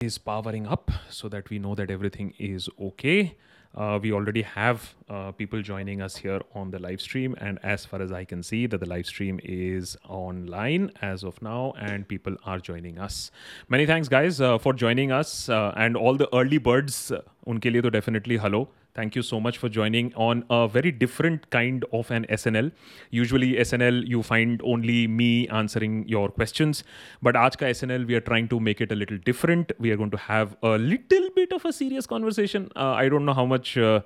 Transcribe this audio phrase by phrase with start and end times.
[0.00, 3.36] is powering up so that we know that everything is okay.
[3.74, 7.84] Uh, we already have uh, people joining us here on the live stream, and as
[7.84, 12.08] far as I can see, that the live stream is online as of now, and
[12.08, 13.30] people are joining us.
[13.68, 17.12] Many thanks, guys, uh, for joining us, uh, and all the early birds.
[17.12, 18.68] Uh, liye to definitely hello.
[18.92, 22.72] Thank you so much for joining on a very different kind of an SNL.
[23.10, 26.82] Usually, SNL, you find only me answering your questions.
[27.22, 29.72] But aaj ka SNL, we are trying to make it a little different.
[29.78, 32.68] We are going to have a little bit of a serious conversation.
[32.74, 34.00] Uh, I don't know how much uh,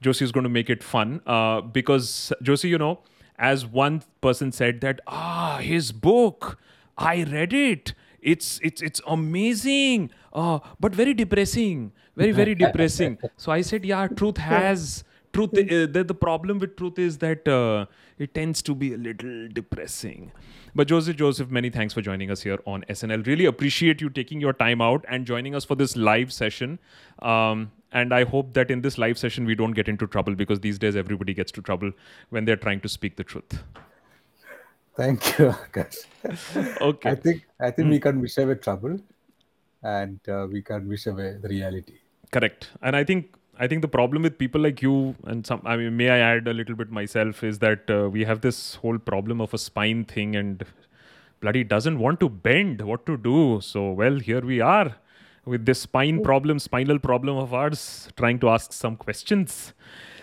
[0.00, 1.20] Josy is going to make it fun.
[1.26, 3.00] Uh, because, Josy, you know,
[3.38, 6.58] as one person said that, ah, his book,
[6.98, 7.94] I read it.
[8.20, 13.18] It's, it's, it's amazing, uh, but very depressing very very depressing.
[13.36, 17.46] So i said yeah truth has truth uh, the, the problem with truth is that
[17.48, 17.86] uh,
[18.18, 20.32] it tends to be a little depressing.
[20.74, 24.40] But Josy Joseph many thanks for joining us here on snl really appreciate you taking
[24.40, 26.78] your time out and joining us for this live session.
[27.20, 30.60] Um, and i hope that in this live session we don't get into trouble because
[30.60, 31.92] these days everybody gets to trouble
[32.30, 33.62] when they're trying to speak the truth.
[34.96, 36.80] Thank you, Akash.
[36.80, 37.10] okay.
[37.10, 38.96] I think I think we can wish away trouble,
[39.82, 41.98] and uh, we can wish away the reality.
[42.34, 42.70] Correct.
[42.82, 44.94] And i think i think the problem with people like you
[45.32, 48.24] and some i mean may i add a little bit myself is that uh, we
[48.30, 50.64] have this whole problem of a spine thing and
[51.44, 53.60] bloody doesn't want to bend what to do.
[53.60, 54.96] So well here we are
[55.44, 59.74] with this spine problem spinal problem of ours trying to ask some questions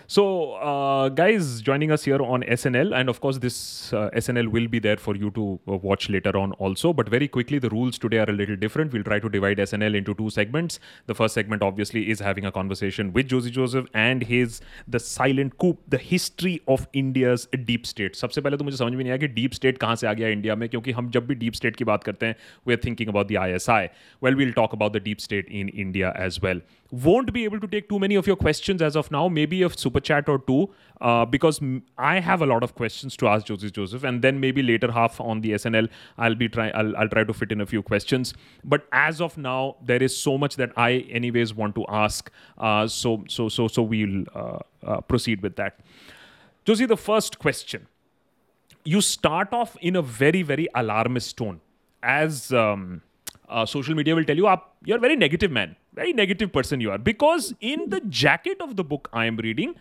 [0.06, 4.68] so, uh, guys, joining us here on SNL, and of course, this uh, SNL will
[4.68, 6.92] be there for you to uh, watch later on also.
[6.92, 8.92] But very quickly, the rules today are a little different.
[8.92, 10.80] We'll try to divide SNL into two segments.
[11.06, 15.58] The first segment, obviously, is having a conversation with Josy Joseph and his The Silent
[15.58, 18.16] Coup, the history of India's deep state.
[18.16, 20.28] सबसे पहले तो मुझे समझ में नहीं आया कि deep state कहाँ से आ गया
[20.28, 23.08] इंडिया में क्योंकि हम जब भी डीप स्टेट की बात करते हैं we are thinking
[23.08, 23.86] about the I S I
[24.24, 27.58] well we'll talk about the deep state in India as well well won't be able
[27.58, 30.38] to take too many of your questions as of now, maybe a super chat or
[30.38, 30.68] two,
[31.00, 31.58] uh, because
[31.96, 35.18] I have a lot of questions to ask Josy Joseph, and then maybe later half
[35.18, 38.34] on the SNL, I'll be try I'll, I'll try to fit in a few questions.
[38.62, 42.30] But as of now, there is so much that I anyways want to ask.
[42.58, 45.80] Uh, so so so so we'll uh, uh, proceed with that.
[46.66, 47.86] Josy, the first question
[48.84, 51.60] you start off in a very very alarmist tone
[52.02, 53.00] as um,
[53.48, 56.90] uh, social media will tell you you're a very negative man very negative person you
[56.90, 56.98] are.
[56.98, 59.74] Because in the jacket of the book i am reading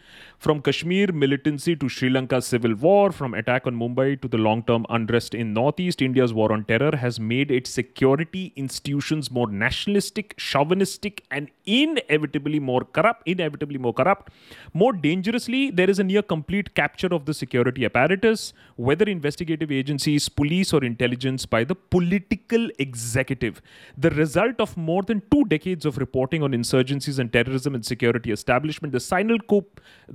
[0.45, 4.63] from kashmir militancy to sri lanka's civil war from attack on mumbai to the long
[4.63, 10.35] term unrest in northeast india's war on terror has made its security institutions more nationalistic
[10.37, 14.31] chauvinistic and inevitably more corrupt inevitably more corrupt.
[14.73, 20.27] More dangerously there is a near complete capture of the security apparatus whether investigative agencies
[20.27, 23.61] police or intelligence by the political executive.
[23.97, 28.31] The result of more than two decades of reporting on insurgencies and terrorism and security
[28.31, 28.91] establishment.
[28.93, 29.65] The silent coup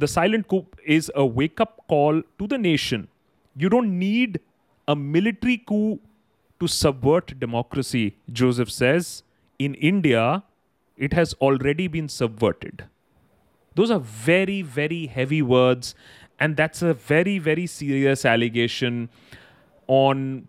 [0.05, 0.67] the silent coup
[0.97, 3.09] is a wake up call to the nation.
[3.57, 4.41] You don't need
[4.89, 6.01] a military coup
[6.61, 8.05] to subvert democracy
[8.43, 9.23] joseph says.
[9.59, 10.43] In india
[10.97, 12.85] it has already been subverted.
[13.75, 15.95] Those are very very heavy words
[16.39, 19.09] and that's a very very serious allegation
[19.87, 20.49] on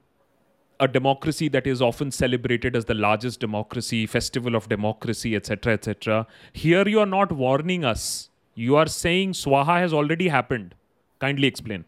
[0.79, 6.27] a democracy that is often celebrated as the largest democracy festival of democracy etc etc
[6.53, 8.29] here you are not warning us.
[8.55, 10.73] You are saying swaha has already happened.
[11.19, 11.85] Kindly explain.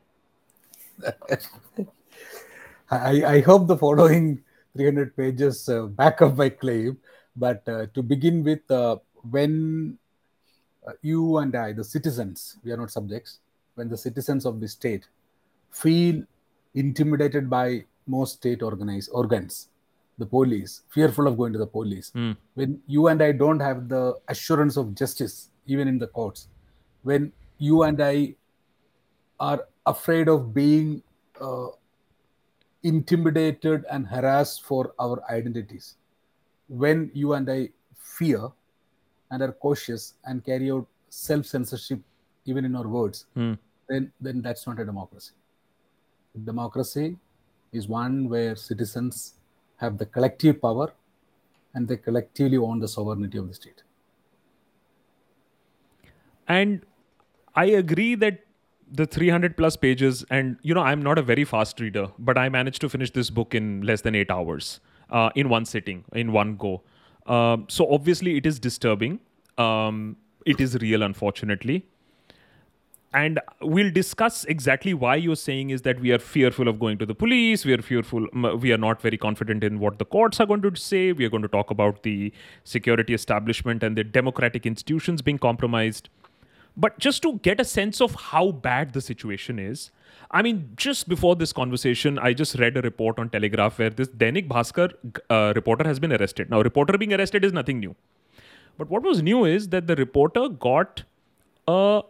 [2.91, 4.44] I, I hope the following
[4.75, 6.97] 300 pages uh, back up my claim.
[7.35, 8.97] But uh, to begin with, uh,
[9.29, 9.97] when
[10.88, 13.39] uh, you and I, the citizens, we are not subjects,
[13.75, 15.07] when the citizens of the state
[15.71, 16.23] feel
[16.75, 19.69] intimidated by most state organized organs,
[20.17, 22.31] the police, fearful of going to the police, Hmm.
[22.55, 25.35] when you and I don't have the assurance of justice,
[25.67, 26.47] even in the courts,
[27.03, 28.35] when you and I
[29.39, 31.01] are afraid of being
[31.39, 31.67] uh,
[32.83, 35.95] intimidated and harassed for our identities.
[36.83, 37.69] When you and I
[38.17, 38.49] fear
[39.31, 42.01] and are cautious and carry out self censorship
[42.45, 43.53] even in our words, Hmm.
[43.88, 45.33] then, then that's not a democracy.
[46.51, 47.17] Democracy
[47.71, 49.33] is one where citizens
[49.77, 50.92] have the collective power
[51.74, 53.83] and they collectively own the sovereignty of the state.
[56.54, 56.86] and
[57.62, 58.38] i agree that
[59.00, 62.45] the 300 plus pages and you know i'm not a very fast reader but i
[62.56, 64.72] managed to finish this book in less than 8 hours
[65.12, 66.81] uh, in one sitting in one go.
[67.25, 69.19] Um, so obviously it is disturbing.
[69.57, 71.86] Um, it is real unfortunately
[73.13, 77.06] and we'll discuss exactly why you're saying is that we are fearful of going to
[77.07, 78.27] the police we are fearful
[78.59, 81.29] we are not very confident in what the courts are going to say we are
[81.29, 82.31] going to talk about the
[82.63, 86.09] security establishment and the democratic institutions being compromised.
[86.77, 89.91] But just to get a sense of how bad the situation is
[90.31, 94.07] i mean just before this conversation i just read a report on telegraph where this
[94.09, 94.94] Dainik Bhaskar
[95.29, 96.51] uh, reporter has been arrested.
[96.51, 97.95] Now reporter being arrested is nothing new.
[98.77, 101.03] But what was new is that the reporter got
[101.67, 102.03] a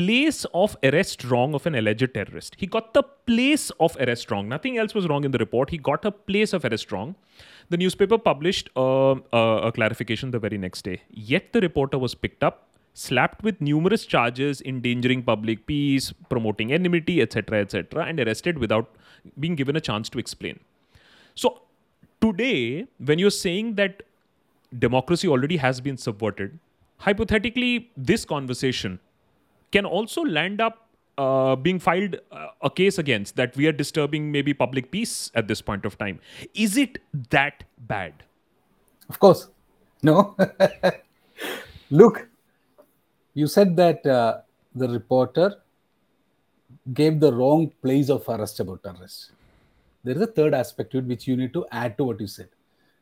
[0.00, 2.54] place of arrest wrong of an alleged terrorist.
[2.58, 4.48] He got the place of arrest wrong.
[4.48, 5.68] Nothing else was wrong in the report.
[5.68, 7.16] He got a place of arrest wrong.
[7.68, 11.02] The newspaper published a, a, a clarification the very next day.
[11.10, 17.20] Yet the reporter was picked up, slapped with numerous charges, endangering public peace, promoting enmity,
[17.20, 18.88] etc., etc., and arrested without
[19.38, 20.58] being given a chance to explain.
[21.34, 21.60] So
[22.22, 24.02] today, when you're saying that
[24.78, 26.58] democracy already has been subverted,
[26.96, 28.98] hypothetically, this conversation
[29.72, 30.88] can also land up
[31.18, 35.48] uh, being filed uh, a case against that we are disturbing maybe public peace at
[35.48, 36.20] this point of time.
[36.54, 36.98] Is it
[37.30, 38.24] that bad?
[39.08, 39.48] Of course.
[40.02, 40.36] No.
[41.90, 42.28] Look,
[43.34, 44.38] you said that uh,
[44.74, 45.56] the reporter
[46.94, 49.32] gave the wrong place of arrest about terrorists.
[50.04, 52.26] There is a third aspect to it which you need to add to what you
[52.26, 52.48] said,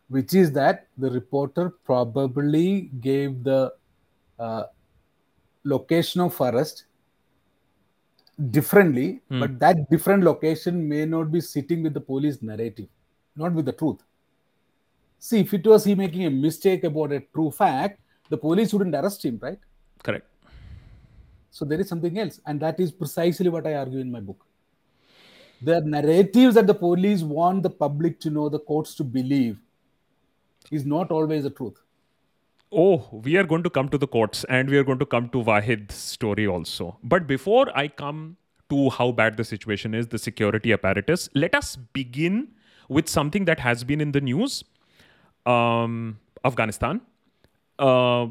[0.09, 3.73] which is that the reporter probably gave the
[4.39, 4.65] uh,
[5.69, 6.85] location of forest
[8.51, 9.41] differently, mm.
[9.41, 12.89] but that different location may not be sitting with the police narrative,
[13.37, 14.01] not with the truth.
[15.19, 18.95] See, if it was he making a mistake about a true fact, the police wouldn't
[18.95, 19.59] arrest him, right?
[20.03, 20.27] Correct.
[21.51, 24.45] So there is something else, and that is precisely what I argue in my book.
[25.63, 29.59] The narratives that the police want the public to know, the courts to believe,
[30.71, 31.81] is not always the truth.
[32.71, 35.31] Oh, we are going to come to the courts and we are going to come
[35.31, 36.99] to Wahid's story also.
[37.03, 38.37] But before I come
[38.69, 42.49] to how bad the situation is, the security apparatus, let us begin
[42.89, 44.65] with something that has been in the news
[45.47, 47.01] um, Afghanistan.
[47.79, 48.27] Uh,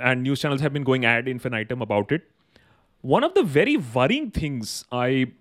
[0.00, 2.22] and news channels have been going ad infinitum about it.
[3.00, 5.32] One of the very worrying things I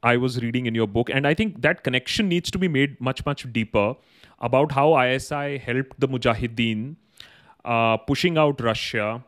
[0.00, 3.00] I was reading in your book, and I think that connection needs to be made
[3.00, 3.96] much, much deeper
[4.38, 6.94] about how ISI helped the Mujahideen
[7.68, 9.22] uh, pushing out Russia.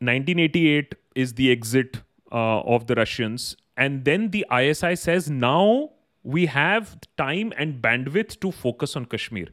[0.00, 1.98] 1988 is the exit
[2.32, 3.56] uh, of the Russians.
[3.76, 5.90] And then the ISI says now
[6.22, 9.48] we have time and bandwidth to focus on Kashmir.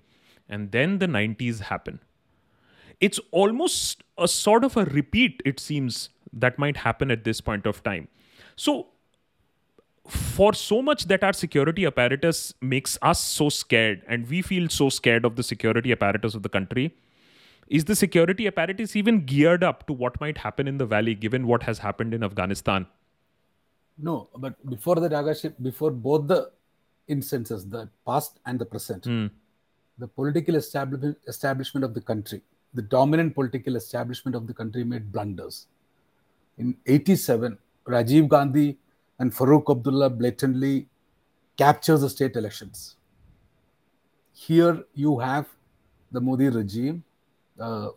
[0.47, 2.00] And then the 90s happen.
[3.00, 7.65] It's almost a sort of a repeat, it seems, that might happen at this point
[7.65, 8.07] of time.
[8.56, 8.88] So,
[10.07, 14.89] for so much that our security apparatus makes us so scared, and we feel so
[14.89, 16.95] scared of the security apparatus of the country,
[17.67, 21.47] is the security apparatus even geared up to what might happen in the valley given
[21.47, 22.85] what has happened in Afghanistan?
[23.97, 26.51] No, but before the Agashi, before both the
[27.07, 29.31] instances, the past and the present, mm.
[29.97, 32.41] the political establishment, establishment of the country,
[32.73, 35.67] the dominant political establishment of the country made blunders.
[36.57, 37.57] In 87,
[37.88, 38.77] Rajiv Gandhi
[39.19, 40.88] and Farooq Abdullah blatantly
[41.57, 42.97] captures the state elections.
[44.33, 45.47] Here you have
[46.12, 47.03] the Modi regime
[47.59, 47.89] uh,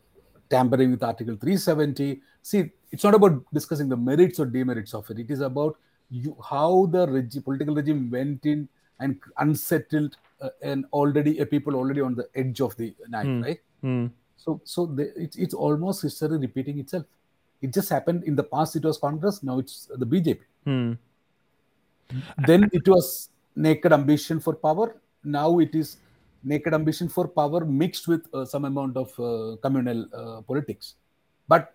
[0.50, 2.20] tampering with Article 370.
[2.42, 5.18] See, it's not about discussing the merits or demerits of it.
[5.18, 5.76] It is about
[6.10, 8.68] you, how the regi- political regime went in
[9.00, 13.44] and unsettled uh, and already a people already on the edge of the knife, mm.
[13.44, 13.60] right?
[13.84, 14.10] Mm.
[14.36, 17.04] So, so the, it's it's almost history repeating itself.
[17.60, 18.76] It just happened in the past.
[18.76, 19.42] It was Congress.
[19.42, 20.38] Now it's the BJP.
[20.66, 20.98] Mm.
[22.46, 24.96] Then it was naked ambition for power.
[25.24, 25.98] Now it is
[26.44, 30.94] naked ambition for power mixed with uh, some amount of uh, communal uh, politics.
[31.48, 31.74] But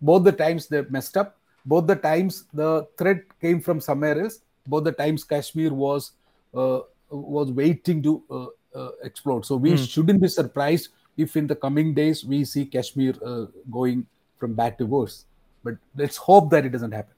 [0.00, 1.36] both the times they messed up.
[1.66, 4.40] Both the times the threat came from somewhere else.
[4.66, 6.12] Both the times Kashmir was
[6.54, 9.44] uh, was waiting to uh, uh, explode.
[9.44, 9.88] So we mm.
[9.88, 13.14] shouldn't be surprised if in the coming days we see Kashmir
[13.70, 14.06] going
[14.38, 15.26] from bad to worse.
[15.62, 17.14] But let's hope that it doesn't happen.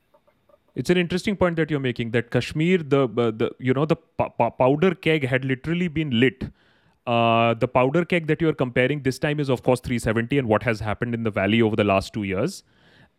[0.75, 2.11] It's an interesting point that you're making.
[2.13, 6.45] That Kashmir, the the you know the powder keg had literally been lit
[7.07, 10.49] uh, the powder keg that you are comparing this time is, of course, 370 and
[10.49, 12.63] what has happened in the valley over the last two years.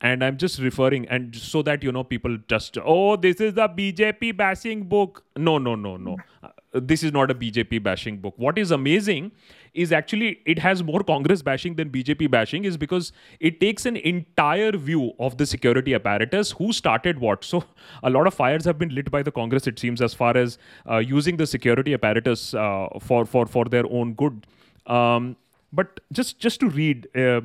[0.02, 3.70] And I'm just referring, and so that you know, people just, oh, this is the
[3.70, 5.24] BJP bashing book.
[5.38, 6.18] No, no, no, no.
[6.74, 8.34] This is not a BJP bashing book.
[8.38, 9.32] What is amazing
[9.74, 13.98] is actually it has more Congress bashing than BJP bashing, is because it takes an
[13.98, 16.52] entire view of the security apparatus.
[16.52, 17.44] Who started what?
[17.44, 17.64] So
[18.02, 20.58] a lot of fires have been lit by the Congress, it seems, as far as
[20.90, 24.48] uh, using the security apparatus uh, for for for their own good.
[24.88, 25.36] Um,
[25.72, 27.08] but just just to read.
[27.16, 27.42] Uh,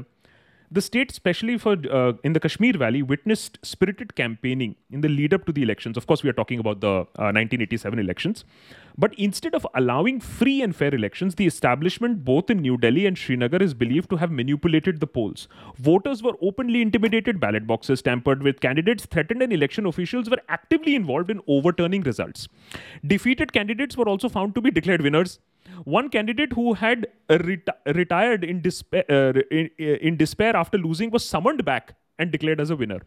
[0.71, 5.33] the state, especially for uh, in the Kashmir Valley, witnessed spirited campaigning in the lead
[5.33, 5.97] up to the elections.
[5.97, 8.45] Of course, we are talking about the uh, 1987 elections.
[8.99, 13.17] But instead of allowing free and fair elections, the establishment, both in New Delhi and
[13.17, 15.47] Srinagar, is believed to have manipulated the polls.
[15.77, 20.97] Voters were openly intimidated, ballot boxes tampered with, candidates threatened, and election officials were actively
[20.97, 22.49] involved in overturning results.
[23.07, 25.39] Defeated candidates were also found to be declared winners
[25.85, 28.63] one candidate who had reti- retired in
[28.93, 33.01] uh, in, in despair after losing was summoned back and declared as a winner.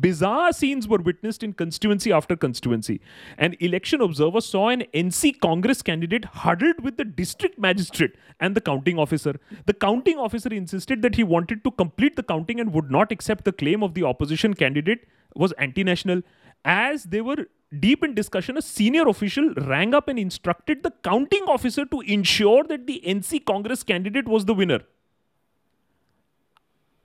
[0.00, 3.00] Bizarre scenes were witnessed in constituency after constituency.
[3.38, 8.60] An election observer saw an NC Congress candidate huddled with the district magistrate and the
[8.60, 9.38] counting officer.
[9.66, 13.44] The counting officer insisted that he wanted to complete the counting and would not accept
[13.44, 16.22] the claim of the opposition candidate was anti national.
[16.64, 17.46] As they were
[17.78, 22.64] deep in discussion, a senior official rang up and instructed the counting officer to ensure
[22.64, 24.80] that the NC Congress candidate was the winner.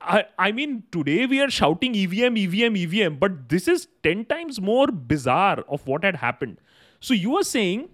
[0.02, 4.88] I, mean, today we are shouting EVM, EVM, EVM, but this is 10 times more
[4.88, 6.58] bizarre of what had happened.
[7.00, 7.90] So you are saying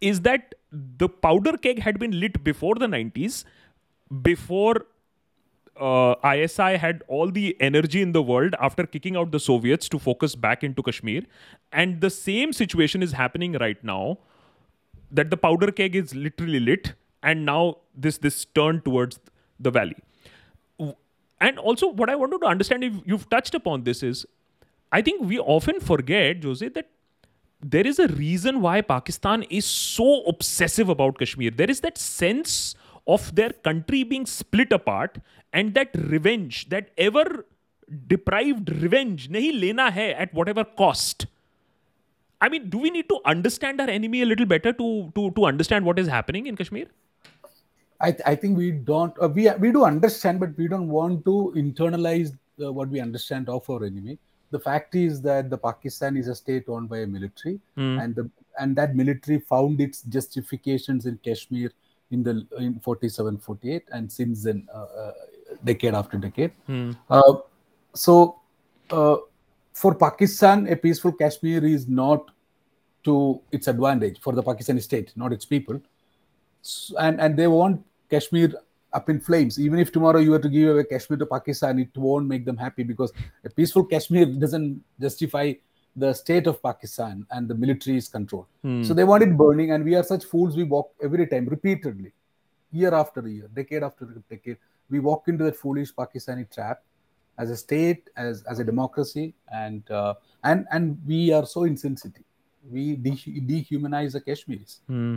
[0.00, 3.44] is that the powder keg had been lit before the 90s,
[4.22, 4.86] before
[5.78, 9.98] uh, ISI had all the energy in the world after kicking out the Soviets to
[9.98, 11.22] focus back into Kashmir.
[11.72, 14.18] And the same situation is happening right now
[15.10, 19.18] that the powder keg is literally lit and now this this turn towards
[19.58, 19.96] the valley.
[21.40, 24.26] And also what I wanted to understand if you've touched upon this is
[24.92, 26.88] I think we often forget, Jose, that
[27.62, 31.50] there is a reason why Pakistan is so obsessive about Kashmir.
[31.50, 32.74] There is that sense
[33.06, 35.18] of their country being split apart
[35.52, 37.46] and that revenge, that ever
[38.06, 41.26] deprived revenge, nahi lena hai at whatever cost.
[42.40, 45.44] I mean, do we need to understand our enemy a little better to to to
[45.44, 46.86] understand what is happening in Kashmir?
[48.00, 51.24] I, th- I think we don't uh, we we do understand, but we don't want
[51.26, 54.18] to internalize uh, what we understand of our enemy.
[54.50, 58.02] The fact is that the Pakistan is a state owned by a military, Mm.
[58.02, 61.70] and the and that military found its justifications in Kashmir
[62.10, 65.12] in the in 47 48 and since then uh, uh,
[65.64, 66.50] decade after decade
[67.10, 67.34] uh,
[67.94, 68.40] so
[68.90, 69.16] uh,
[69.72, 72.32] for pakistan a peaceful kashmir is not
[73.04, 75.80] to its advantage for the pakistani state not its people
[76.98, 77.80] and and they want
[78.10, 78.52] kashmir
[78.98, 81.96] up in flames even if tomorrow you were to give away kashmir to pakistan it
[82.06, 83.12] won't make them happy because
[83.44, 85.52] a peaceful kashmir doesn't justify
[86.04, 88.82] the state of pakistan and the military's control Hmm.
[88.88, 90.56] so they want it burning, and we are such fools.
[90.56, 92.12] We walk every time, repeatedly,
[92.80, 94.58] year after year, decade after decade.
[94.94, 96.82] We walk into that foolish Pakistani trap
[97.38, 99.24] as a state, as as a democracy,
[99.62, 100.14] and uh,
[100.44, 102.26] and and we are so insensitive.
[102.76, 104.74] We de- dehumanize the Kashmiris.
[104.86, 105.16] Hmm.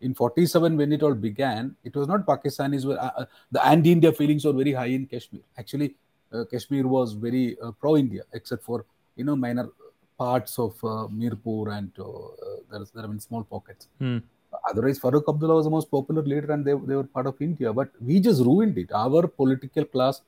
[0.00, 4.12] In 47, when it all began, it was not Pakistanis were uh, uh, the anti-India
[4.12, 5.42] feelings were very high in Kashmir.
[5.58, 5.94] Actually,
[6.32, 8.84] uh, Kashmir was very uh, pro-India, except for
[9.16, 9.68] you know minor
[10.18, 13.88] parts of uh, Mirpur and uh, uh, there, there have been small pockets.
[13.98, 14.18] Hmm.
[14.68, 17.72] Otherwise, Farooq Abdullah was the most popular leader and they, they were part of India.
[17.72, 18.90] But we just ruined it.
[18.92, 20.22] Our political class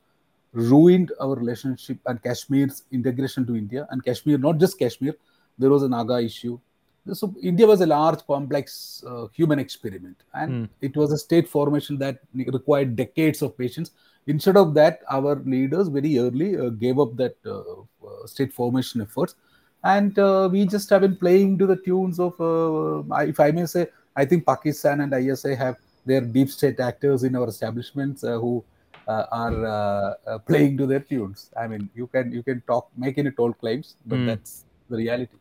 [0.52, 3.86] ruined our relationship and Kashmir's integration to India.
[3.90, 5.14] And Kashmir, not just Kashmir,
[5.58, 6.58] there was a Naga issue.
[7.12, 10.64] So India was a large, complex uh, human experiment, and Hmm.
[10.80, 13.90] it was a state formation that required decades of patience.
[14.26, 17.60] Instead of that, our leaders very early uh, gave up that uh,
[18.06, 19.34] uh, state formation efforts,
[19.84, 23.66] and uh, we just have been playing to the tunes of, uh, if I may
[23.66, 28.38] say, I think Pakistan and ISA have their deep state actors in our establishments uh,
[28.38, 28.62] who
[29.08, 31.50] uh, are uh, uh, playing to their tunes.
[31.58, 34.26] I mean, you can you can talk, make any tall claims, but Hmm.
[34.26, 35.39] that's the reality.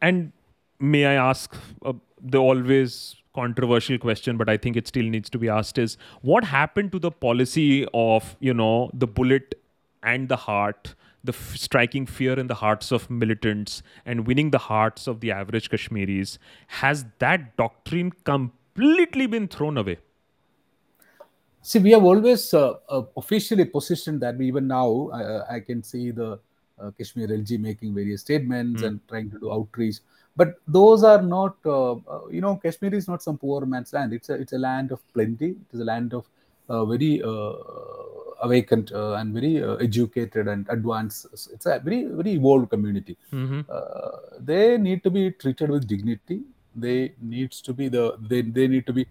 [0.00, 0.32] And
[0.78, 5.38] may I ask uh, the always controversial question, but I think it still needs to
[5.38, 9.54] be asked: is what happened to the policy of you know the bullet
[10.02, 14.58] and the heart, the f- striking fear in the hearts of militants and winning the
[14.58, 16.38] hearts of the average Kashmiris?
[16.82, 19.98] Has that doctrine completely been thrown away?
[21.60, 24.40] See, we have always uh, uh, officially positioned that.
[24.40, 26.38] Even now, uh, I can see the
[26.80, 29.96] uh, Kashmir LG making various statements and trying to do outreach.
[30.36, 34.12] But those are not, uh, uh, you know, Kashmir is not some poor man's land.
[34.12, 35.50] It's a it's a land of plenty.
[35.50, 36.26] It is a land of
[36.68, 37.52] uh, very uh,
[38.42, 41.26] awakened uh, and very uh, educated and advanced.
[41.32, 43.16] It's a very very evolved community.
[43.32, 43.64] Mhm.
[43.68, 46.42] Uh, they need to be treated with dignity.
[46.76, 49.06] They needs to be the they, they need to be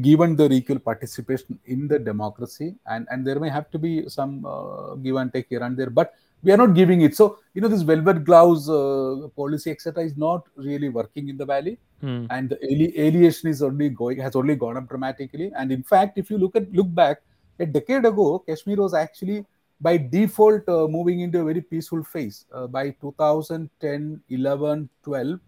[0.00, 4.44] given their equal participation in the democracy and and there may have to be some
[4.46, 7.14] uh, give and take here and there but we are not giving it.
[7.16, 11.46] So you know this velvet gloves uh, policy, etc., is not really working in the
[11.46, 12.26] valley, Hmm.
[12.30, 15.52] and the ali- alienation is only going has only gone up dramatically.
[15.56, 17.22] And in fact, if you look at look back
[17.60, 19.46] a decade ago, Kashmir was actually
[19.80, 22.44] by default uh, moving into a very peaceful phase.
[22.52, 25.40] Uh, by 2010, 11, 12,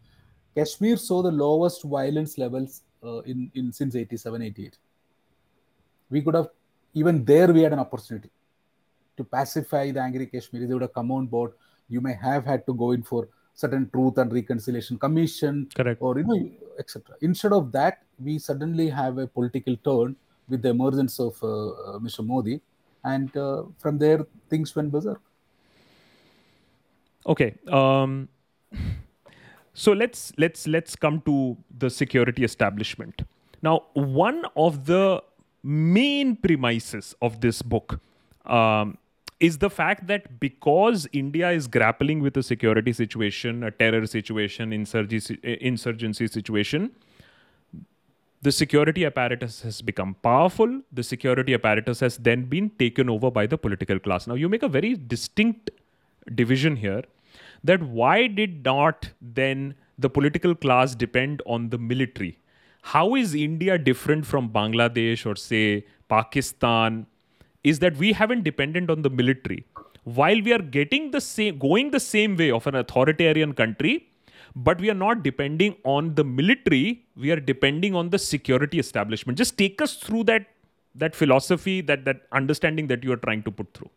[0.57, 4.79] Kashmir saw the lowest violence levels uh, in, in since 87, 88.
[6.11, 6.49] We could have
[6.95, 8.31] even there we had an opportunity
[9.17, 10.69] to pacify the angry Kashmiris.
[10.69, 11.53] They would have come on board.
[11.89, 16.03] You may have had to go in for certain truth and reconciliation commission Correct.
[16.03, 17.15] or you know etc.
[17.21, 20.17] Instead of that, we suddenly have a political turn
[20.49, 22.27] with the emergence of uh, uh, Mr.
[22.27, 22.61] Modi,
[23.05, 25.21] and uh, from there things went berserk.
[27.27, 27.55] Okay.
[27.69, 28.29] Um,
[29.73, 33.23] so let's let's let's come to the security establishment.
[33.63, 35.23] Now, one of the
[35.63, 38.01] main premises of this book
[38.45, 38.99] um,
[39.41, 44.73] is the fact that because India is grappling with a security situation, a terror situation,
[44.73, 46.91] insurgency, insurgency situation,
[48.43, 50.81] the security apparatus has become powerful.
[50.93, 54.27] The security apparatus has then been taken over by the political class.
[54.27, 55.71] Now, you make a very distinct
[56.35, 57.03] division here
[57.65, 62.39] that why did not then the political class depend on the military?
[62.83, 67.07] How is India different from Bangladesh or, say, Pakistan?
[67.65, 69.65] Is that we haven't depended on the military.
[70.05, 74.09] While we are getting the same, going the same way of an authoritarian country
[74.57, 79.37] but we are not depending on the military we are depending on the security establishment.
[79.37, 80.47] Just take us through that
[80.95, 83.91] that philosophy that that understanding that you are trying to put through.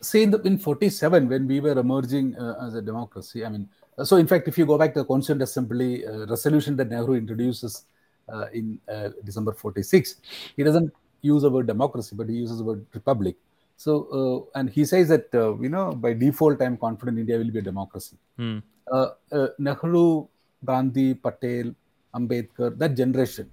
[0.00, 3.68] Say in, the, in 47 when we were emerging uh, as a democracy i mean
[3.96, 6.90] uh, so in fact if you go back to the constituent assembly uh, resolution that
[6.90, 7.84] nehru introduces
[8.28, 10.16] uh, in uh, december 46
[10.54, 10.92] he doesn't
[11.22, 13.36] use the word democracy but he uses the word republic.
[13.76, 17.58] So uh, and he says that you know by default i'm confident india will be
[17.58, 18.16] a democracy.
[18.36, 18.58] Hmm.
[19.58, 20.28] nehru
[20.64, 21.74] gandhi patel
[22.14, 23.50] ambedkar that generation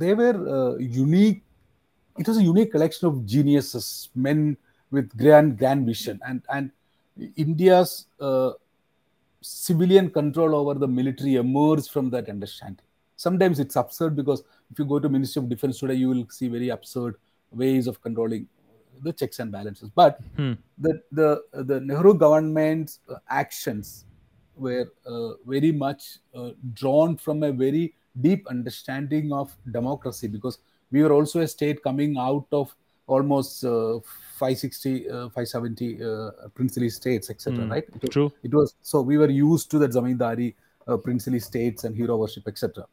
[0.00, 1.42] they were unique.
[2.18, 4.56] It was a unique collection of geniuses men
[4.90, 6.20] with grand grand vision.
[6.28, 6.70] And and
[7.36, 8.52] india's uh,
[9.40, 12.84] civilian control over the military emerged from that understanding
[13.16, 16.48] sometimes it's absurd because if you go to ministry of defense today you will see
[16.48, 17.16] very absurd
[17.50, 18.48] ways of controlling
[19.02, 20.52] the checks and balances but Hmm.
[20.78, 24.04] the the the nehru government's uh, actions
[24.56, 30.58] were uh, very much uh, drawn from a very deep understanding of democracy because
[30.92, 32.74] we were also a state coming out of
[33.06, 33.98] almost uh,
[34.38, 37.70] 560 uh, 570 uh, princely states etc Hmm.
[37.72, 38.32] right it True.
[38.42, 40.54] it was so we were used to that zamindari
[40.88, 42.86] uh, princely states and hero worship etc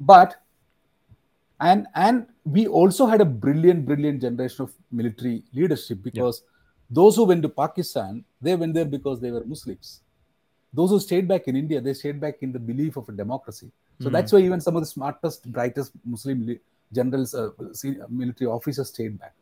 [0.00, 0.36] but
[1.60, 6.42] and and we also had a brilliant brilliant generation of military leadership because
[6.90, 10.00] those who went to pakistan they went there because they were muslims.
[10.72, 13.70] Those who stayed back in india they stayed back in the belief of a democracy.
[13.98, 14.12] So Hmm.
[14.14, 16.58] that's why even some of the smartest brightest muslim
[16.92, 17.50] generals uh,
[18.08, 19.34] military officers stayed back.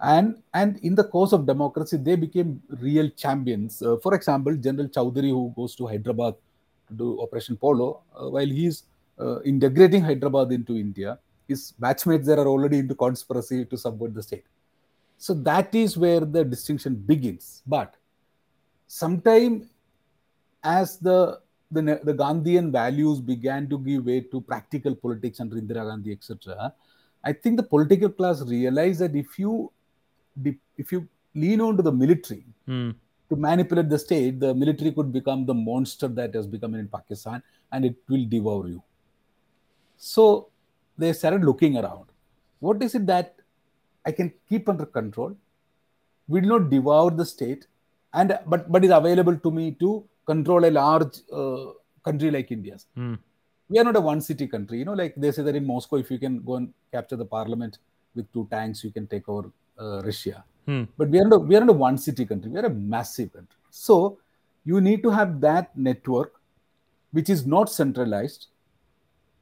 [0.00, 3.82] And and in the course of democracy they became real champions.
[3.82, 6.34] Uh, for example general chowdhury who goes to hyderabad
[6.96, 8.84] do operation polo uh, while he's
[9.20, 14.22] uh, integrating hyderabad into india his batchmates there are already into conspiracy to subvert the
[14.22, 14.44] state
[15.16, 17.94] so that is where the distinction begins but
[18.86, 19.68] sometime
[20.62, 25.86] as the the, the Gandhian values began to give way to practical politics under Indira
[25.86, 26.72] Gandhi, etc.
[27.22, 29.70] I think the political class realized that if you
[30.76, 32.90] if you lean on to the military Hmm.
[33.30, 37.42] To manipulate the state, the military could become the monster that has become in Pakistan,
[37.72, 38.82] and it will devour you.
[39.96, 40.48] So
[40.96, 42.06] they started looking around.
[42.60, 43.36] What is it that
[44.06, 45.36] I can keep under control?
[46.28, 47.66] Will not devour the state,
[48.12, 51.72] and but but is available to me to control a large uh,
[52.04, 52.86] country like India's.
[52.94, 53.14] Hmm.
[53.68, 54.78] We are not a one city country.
[54.78, 57.24] You know, like they say that in Moscow, if you can go and capture the
[57.24, 57.78] parliament
[58.14, 60.44] with two tanks, you can take over uh, Russia.
[60.68, 60.82] Hmm.
[60.98, 62.50] But we are, not we are not a one city country.
[62.50, 63.56] We are a massive country.
[63.70, 64.18] So
[64.66, 66.34] you need to have that network,
[67.12, 68.48] which is not centralized,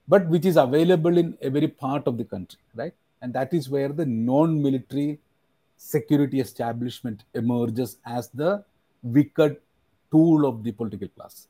[0.07, 2.95] but which is available in every part of the country, right?
[3.23, 5.19] And that is where the non military
[5.77, 8.65] security establishment emerges as the
[9.03, 9.57] wicked
[10.13, 11.49] tool of the political class.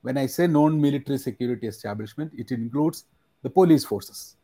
[0.00, 3.04] When I say non military security establishment, it includes
[3.42, 4.37] the police forces.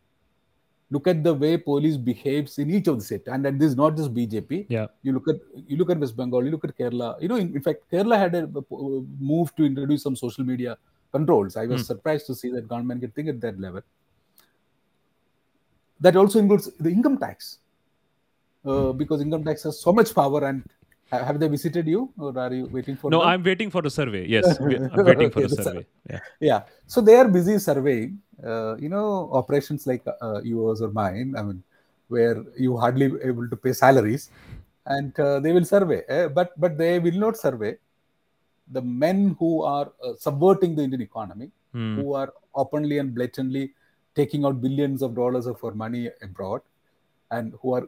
[0.91, 3.97] Look at the way police behaves in each of the states, and this is not
[3.97, 4.67] just BJP.
[4.69, 4.87] Yeah.
[5.03, 7.21] You look at you look at West Bengal, you look at Kerala.
[7.23, 8.49] You know, in, in fact, Kerala had a,
[9.19, 10.77] move to introduce some social media
[11.11, 11.57] controls.
[11.57, 11.87] I was Hmm.
[11.93, 13.81] surprised to see that government can think at that level.
[16.01, 17.59] That also includes the income tax.
[18.73, 20.63] uh, because income tax has so much power and
[21.29, 23.29] have they visited you or are you waiting for no them?
[23.31, 24.27] i'm waiting for a survey.
[24.27, 25.87] Yes i'm waiting for Okay, the survey.
[26.11, 26.21] Yeah.
[26.41, 26.63] yeah.
[26.87, 31.43] So they are busy surveying uh, you know operations like uh, yours or mine i
[31.43, 31.63] mean
[32.09, 34.31] where you hardly able to pay salaries
[34.87, 36.03] and uh, they will survey.
[36.09, 37.77] Eh, but but they will not survey
[38.73, 41.95] the men who are uh, subverting the indian economy Hmm.
[41.97, 42.31] who are
[42.63, 43.65] openly and blatantly
[44.19, 46.61] taking out billions of dollars of our money abroad
[47.31, 47.87] and who are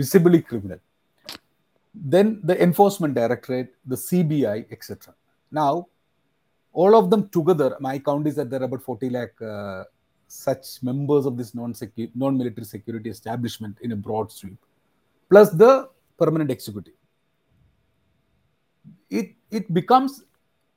[0.00, 0.78] visibly criminal
[2.04, 5.14] then the enforcement directorate the cbi etc
[5.50, 5.86] now
[6.76, 9.84] all of them together, my count is that there are about 40 lakh uh,
[10.28, 14.58] such members of this non-secu- non-military security establishment in a broad sweep,
[15.30, 16.92] plus the permanent executive.
[19.08, 20.24] It it becomes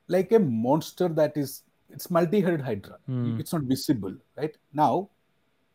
[0.08, 2.96] like a monster that is it's multi-headed hydra.
[3.06, 3.38] Hmm.
[3.38, 4.56] It's not visible, right?
[4.72, 5.10] Now,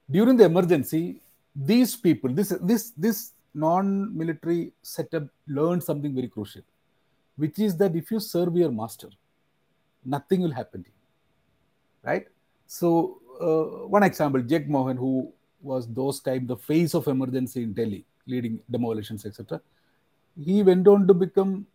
[0.09, 1.21] during the emergency,
[1.55, 6.61] these people, this this this non-military setup learned something very crucial,
[7.37, 9.09] which is that if you serve your master,
[10.03, 10.95] nothing will happen to you
[12.05, 12.27] right?
[12.67, 18.05] So uh, one example Jagmohan who was those time the face of emergency in delhi
[18.27, 19.59] leading demolitions etc
[20.47, 21.65] he went on to become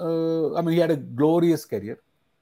[0.00, 1.98] uh, i mean he had a glorious career.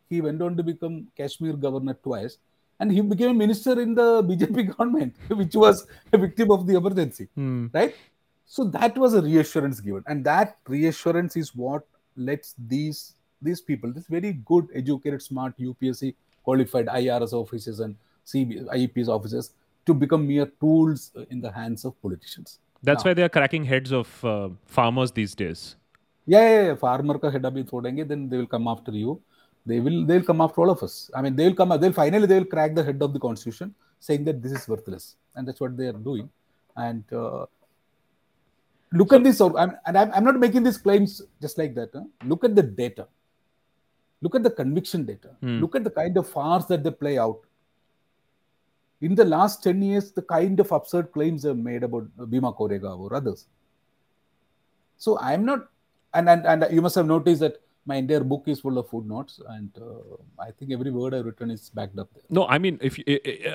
[0.09, 2.38] He went on to become kashmir governor twice
[2.81, 6.77] and he became a minister in the bjp government which was a victim of the
[6.77, 7.67] emergency Hmm.
[7.75, 7.95] right
[8.49, 10.03] so that was a reassurance given.
[10.07, 16.13] And that reassurance is what lets these these people this very good educated smart upsc
[16.43, 17.95] qualified irs officers and
[18.27, 19.53] CB, IPS officers
[19.87, 22.59] to become mere tools in the hands of politicians.
[22.83, 25.77] That's Now- why they are cracking heads of uh, farmers these days.
[26.27, 26.75] Yeah, yeah, yeah.
[26.75, 29.21] farmer ka head abhi thodenge then they will come after you.
[29.67, 30.97] They will they'll come after all of us.
[31.15, 33.75] I mean they'll come they'll finally they will crack the head of the constitution
[34.09, 35.17] saying that this is worthless.
[35.35, 36.29] And that's what they are doing.
[36.77, 37.47] And uh,
[38.92, 41.90] look at this or I'm, and I'm, I'm not making these claims just like that
[41.92, 42.05] huh?
[42.24, 43.07] look at the data
[44.22, 45.61] look at the conviction data Hmm.
[45.61, 47.40] look at the kind of farce that they play out
[49.01, 52.98] in the last 10 years the kind of absurd claims are made about bhima koregaon
[52.98, 53.46] or others
[54.96, 55.68] so i'm not
[56.14, 59.40] and, and and you must have noticed that my entire book is full of footnotes
[59.55, 62.79] and uh, i think every word i've written is backed up there No, I mean,
[62.88, 62.98] if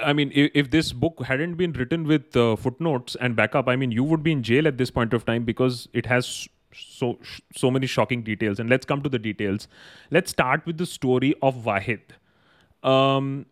[0.09, 3.75] I- mean, if, if this book hadn't been written with uh, footnotes and backup, I
[3.83, 6.31] mean, you would be in jail at this point of time because it has
[6.83, 7.09] so
[7.61, 8.59] so many shocking details.
[8.63, 9.67] And let's come to the details.
[10.17, 12.15] Let's start with the story of Wahid.
[12.91, 13.45] Um,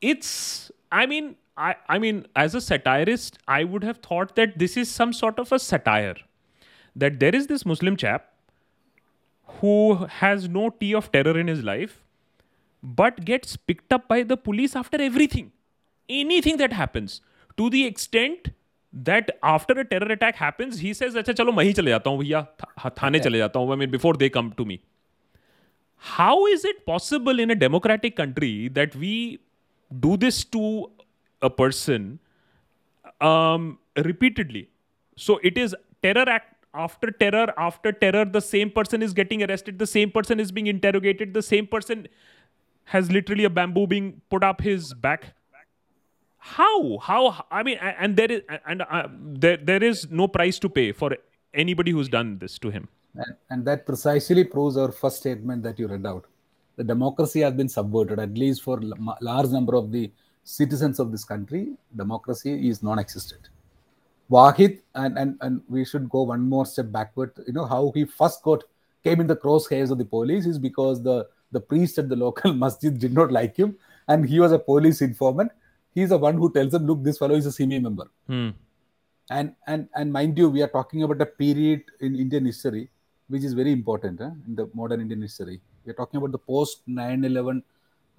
[0.00, 4.76] it's, I mean, I I mean, as a satirist, I would have thought that this
[4.76, 6.16] is some sort of a satire.
[6.96, 8.31] That there is this Muslim chap
[9.59, 9.75] who
[10.19, 11.95] has no tea of terror in his life
[12.83, 15.51] but gets picked up by the police after everything
[16.09, 17.21] anything that happens
[17.61, 18.51] to the extent
[19.07, 22.19] that after a terror attack happens he says अच्छा चलो मैं ही चले जाता हूँ
[22.19, 24.77] भैया था- थाने चले जाता हूँ I mean before they come to me
[26.15, 29.39] how is it possible in a democratic country that we
[30.07, 30.63] do this to
[31.41, 32.07] a person
[33.29, 33.77] um,
[34.09, 34.63] repeatedly
[35.15, 39.78] so it is terror act after terror after terror the same person is getting arrested
[39.78, 42.06] the same person is being interrogated the same person
[42.84, 45.34] has literally a bamboo being put up his back
[46.38, 49.06] how how i mean and there is and uh,
[49.44, 51.16] there there is no price to pay for
[51.54, 55.78] anybody who's done this to him And, and that precisely proves our first statement that
[55.78, 56.26] you read out.
[56.76, 58.80] The democracy has been subverted, at least for
[59.20, 60.10] large number of the
[60.44, 61.74] citizens of this country.
[61.96, 63.50] Democracy is non-existent.
[64.34, 67.32] Wahid, and, and, and we should go one more step backward.
[67.46, 68.64] You know how he first got
[69.04, 71.16] came in the crosshairs of the police is because the
[71.50, 73.76] the priest at the local masjid did not like him,
[74.08, 75.50] and he was a police informant.
[75.94, 78.50] He's the one who tells them, "Look, this fellow is a SIMI member." Hmm.
[79.36, 82.80] and and and mind you we are talking about a period in indian history
[83.34, 86.42] which is very important huh, in the modern indian history we are talking about the
[86.52, 87.62] post 9-11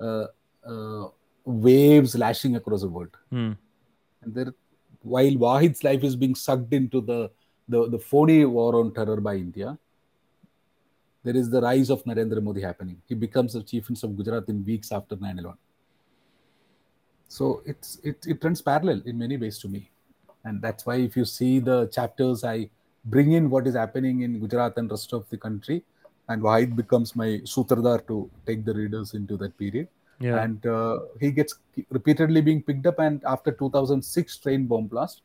[0.07, 0.25] uh,
[0.71, 1.03] uh,
[1.67, 3.51] waves lashing across the world Hmm.
[4.21, 4.53] and there
[5.03, 7.29] while wahid's life is being sucked into the
[7.67, 9.77] the, the phony war on terror by india
[11.23, 13.01] there is the rise of narendra modi happening.
[13.07, 15.55] He becomes the chief minister of gujarat in weeks after 9-11
[17.35, 19.89] so it's it, it runs parallel in many ways to me.
[20.45, 22.69] And that's why if you see the chapters i
[23.05, 25.83] bring in what is happening in gujarat and rest of the country
[26.29, 29.87] and wahid becomes my sutradhar to take the readers into that period
[30.19, 30.41] Yeah.
[30.43, 31.55] and uh, he gets
[31.89, 35.21] repeatedly being picked up and after 2006 train bomb blast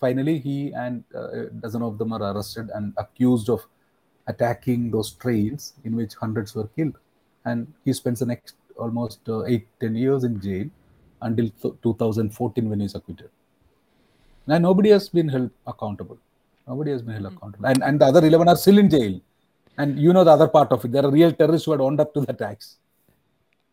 [0.00, 3.66] finally he and uh, a dozen of them are arrested and accused of
[4.26, 6.98] attacking those trains in which hundreds were killed
[7.44, 10.68] and he spends the next almost uh, 8 10 years in jail
[11.22, 13.30] until th- 2014 when he's acquitted
[14.46, 16.18] now nobody has been held accountable
[16.68, 17.66] Nobody has been held accountable.
[17.66, 19.20] And, and the other 11 are still in jail.
[19.78, 20.92] And you know the other part of it.
[20.92, 22.76] There are real terrorists who had owned up to the attacks.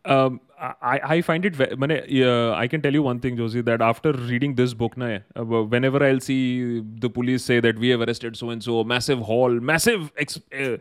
[0.04, 1.60] Um, I, I find it.
[1.60, 5.44] Uh, I can tell you one thing, Josy, that after reading this book, na, uh,
[5.44, 9.50] whenever I'll see the police say that we have arrested so and so, massive haul,
[9.50, 10.12] massive.
[10.16, 10.76] Ex- uh,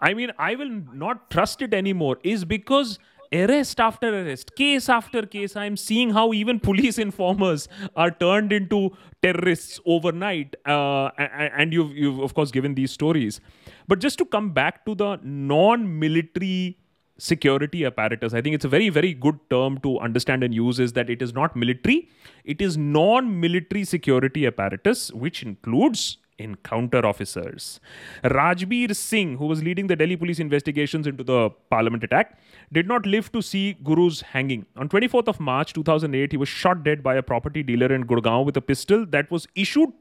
[0.00, 2.18] I mean, I will not trust it anymore.
[2.22, 2.98] Is because
[3.32, 8.96] arrest after arrest, case after case, I'm seeing how even police informers are turned into
[9.22, 10.56] terrorists overnight.
[10.64, 13.40] Uh, and you've, you've, of course, given these stories.
[13.86, 16.78] But just to come back to the non military
[17.18, 20.92] security apparatus, I think it's a very, very good term to understand and use is
[20.94, 22.08] that it is not military,
[22.44, 27.80] it is non military security apparatus, which includes encounter officers.
[28.22, 32.38] Rajbir Singh, who was leading the Delhi police investigations into the parliament attack,
[32.72, 34.64] did not live to see Guru's hanging.
[34.76, 38.44] On 24th of March 2008, he was shot dead by a property dealer in Gurgaon
[38.44, 39.92] with a pistol that was issued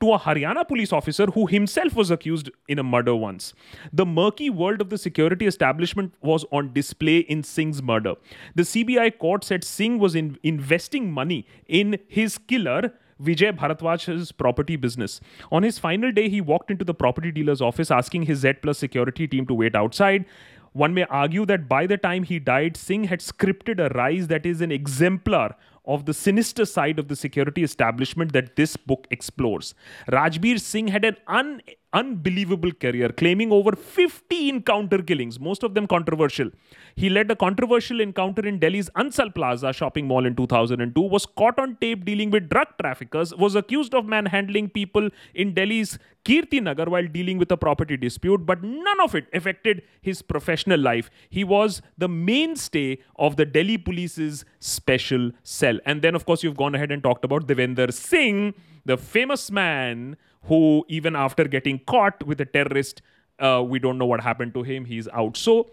[0.00, 3.52] to a Haryana police officer who himself was accused in a murder once.
[3.92, 8.14] The murky world of the security establishment was on display in Singh's murder.
[8.54, 14.76] The CBI court said Singh was in investing money in his killer Vijay Bharadwaj's property
[14.76, 15.20] business.
[15.52, 18.78] On his final day, he walked into the property dealer's office asking his Z Plus
[18.78, 20.24] security team to wait outside.
[20.72, 24.46] One may argue that by the time he died, Singh had scripted a rise that
[24.46, 29.74] is an exemplar of the sinister side of the security establishment that this book explores.
[30.08, 35.86] Rajbir Singh had an un- unbelievable career, claiming over 50 encounter killings, most of them
[35.86, 36.50] controversial.
[36.94, 41.58] He led a controversial encounter in Delhi's Ansal Plaza shopping mall in 2002, was caught
[41.58, 46.86] on tape dealing with drug traffickers, was accused of manhandling people in Delhi's Kirti Nagar
[46.86, 51.10] while dealing with a property dispute, but none of it affected his professional life.
[51.30, 55.78] He was the mainstay of the Delhi police's special cell.
[55.86, 60.16] And then, of course, you've gone ahead and talked about Devender Singh, the famous man
[60.44, 63.02] who, even after getting caught with a terrorist,
[63.38, 64.84] uh, we don't know what happened to him.
[64.84, 65.36] He's out.
[65.36, 65.70] So,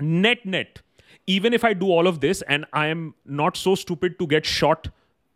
[0.00, 0.80] net net
[1.26, 4.44] even if i do all of this and i am not so stupid to get
[4.44, 4.88] shot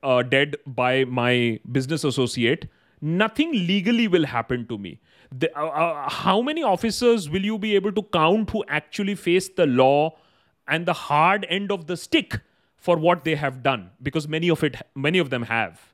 [0.03, 2.69] uh, dead by my business associate
[3.01, 5.01] nothing legally will happen to me
[5.33, 9.49] the, uh, uh, how many officers will you be able to count who actually face
[9.49, 10.17] the law
[10.69, 12.41] and the hard end of the stick
[12.77, 15.90] for what they have done because many of it many of them have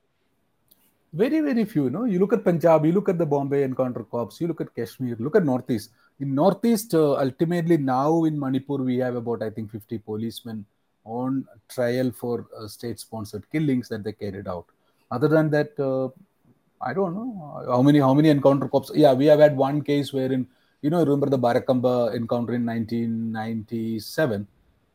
[1.12, 4.02] very very few you know you look at punjab you look at the bombay encounter
[4.02, 5.90] corps you look at kashmir look at northeast.
[6.18, 10.64] In northeast uh, ultimately now in manipur we have about i think 50 policemen
[11.04, 14.66] on trial for uh, state sponsored killings that they carried out.
[15.10, 16.08] Other than that uh,
[16.82, 17.64] i don't know.
[17.68, 20.46] How many how many encounter corps yeah we have had one case wherein
[20.82, 24.46] you know remember the Barakhamba encounter in 1997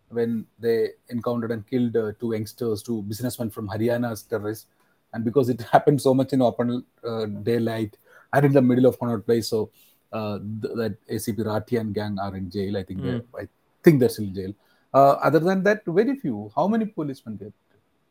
[0.09, 4.67] when they encountered and killed uh, two youngsters two businessmen from haryana as terrorists
[5.13, 7.97] and because it happened so much in open uh, daylight
[8.33, 9.69] and in the middle of Connaught Place, so
[10.13, 12.77] uh, th- that ACP Rathi and gang are in jail.
[12.77, 13.23] I think mm.
[13.37, 13.47] I
[13.83, 14.53] think they're still in jail.
[14.93, 16.51] Uh, other than that, very few.
[16.55, 17.53] How many policemen get?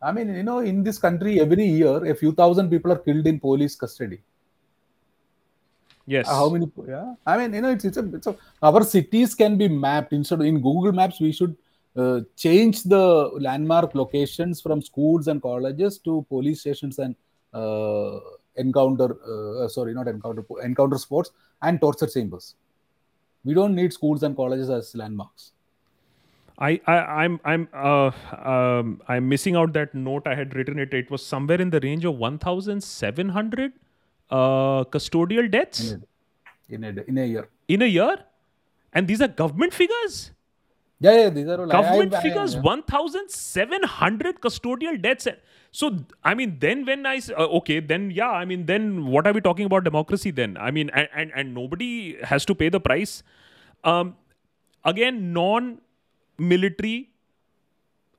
[0.02, 3.26] I mean, you know, in this country, every year a few thousand people are killed
[3.26, 4.20] in police custody.
[6.06, 6.26] Yes.
[6.26, 6.70] how many?
[6.88, 7.14] Yeah.
[7.26, 10.40] I mean, you know, it's it's a, it's a our cities can be mapped instead
[10.40, 11.20] of in Google Maps.
[11.20, 11.56] We should
[11.96, 17.16] uh, change the landmark locations from schools and colleges to police stations and
[17.52, 18.18] uh,
[18.56, 21.30] encounter uh, sorry not encounter encounter spots
[21.62, 22.54] and torture chambers
[23.44, 25.52] we don't need schools and colleges as landmarks
[26.60, 30.92] I, I am I'm uh, um, I'm missing out that note I had written it.
[30.92, 33.72] It was somewhere in the range of 1,700
[34.30, 35.92] uh, custodial deaths
[36.68, 37.48] in a, in a, in a year.
[37.68, 38.18] In a year,
[38.92, 40.32] and these are government figures.
[41.02, 42.54] Yeah, yeah, these are all government I, I, figures.
[42.54, 42.60] Yeah.
[42.60, 45.26] 1,700 custodial deaths.
[45.72, 49.32] So, I mean, then when I uh, okay, then yeah, I mean, then what are
[49.32, 50.30] we talking about democracy?
[50.30, 53.22] Then I mean, and and, and nobody has to pay the price.
[53.82, 54.16] Um,
[54.84, 57.10] again, non-military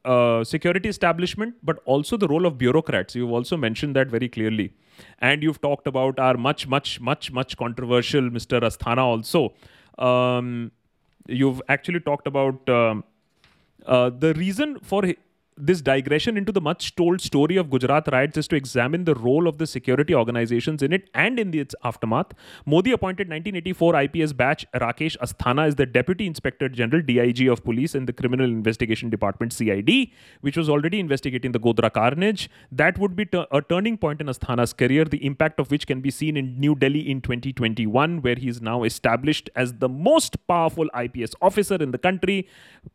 [0.06, 3.16] uh, security establishment, but also the role of bureaucrats.
[3.16, 4.74] You've also mentioned that very clearly,
[5.20, 8.62] and you've talked about our much, much, much, much controversial Mr.
[8.62, 9.54] Asthana also.
[10.00, 10.72] Um,
[11.28, 13.04] you've actually talked about um,
[13.86, 15.06] uh, the reason for
[15.62, 19.48] this digression into the much told story of Gujarat riots is to examine the role
[19.48, 22.34] of the security organizations in it and in its aftermath.
[22.66, 27.94] Modi appointed 1984 IPS batch Rakesh Asthana as the Deputy Inspector General DIG of Police
[27.94, 30.10] in the Criminal Investigation Department CID,
[30.42, 32.50] which was already investigating the Godhra carnage.
[32.72, 36.10] That would be a turning point in Asthana's career, the impact of which can be
[36.10, 40.88] seen in New Delhi in 2021, where he is now established as the most powerful
[41.00, 42.48] IPS officer in the country,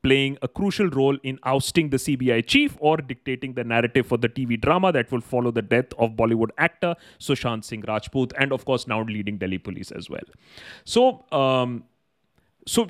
[0.02, 4.18] playing a crucial role in ousting the CBI chief chief or dictating the narrative for
[4.18, 8.52] the TV drama that will follow the death of Bollywood actor Sushant Singh Rajput, and
[8.52, 10.28] of course now leading Delhi police as well.
[10.84, 11.84] So, um,
[12.66, 12.88] so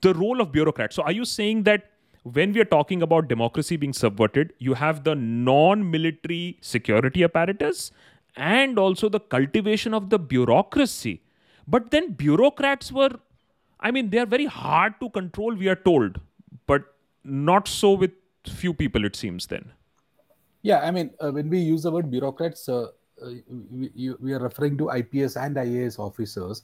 [0.00, 0.96] the role of bureaucrats.
[0.96, 1.90] So, are you saying that
[2.22, 7.90] when we are talking about democracy being subverted, you have the non-military security apparatus
[8.36, 11.22] and also the cultivation of the bureaucracy.
[11.66, 13.10] But then bureaucrats were,
[13.80, 16.20] I mean, they are very hard to control, we are told,
[16.66, 16.84] but
[17.24, 18.12] not so with
[18.48, 19.72] few people, it seems then.
[20.62, 22.88] Yeah, I mean, uh, when we use the word bureaucrats, uh,
[23.22, 23.30] uh,
[23.70, 26.62] we, we, are referring to IPS and IAS officers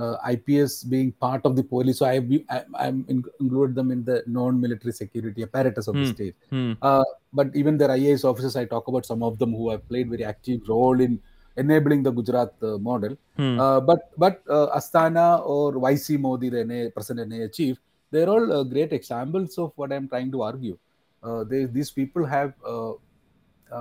[0.00, 1.98] uh, IPS being part of the police.
[1.98, 6.12] So I, I am included them in the non-military security apparatus of the hmm.
[6.12, 6.34] state.
[6.50, 6.76] Mm.
[6.80, 10.08] Uh, but even their IAS officers, I talk about some of them who have played
[10.08, 11.20] very active role in
[11.56, 13.16] enabling the Gujarat uh, model.
[13.38, 13.86] Mm.
[13.86, 17.78] but but uh, Asthana or YC Modi, the NIA, present NIA chief,
[18.10, 20.78] they're all uh, great examples of what I'm trying to argue.
[21.22, 22.54] They, these people have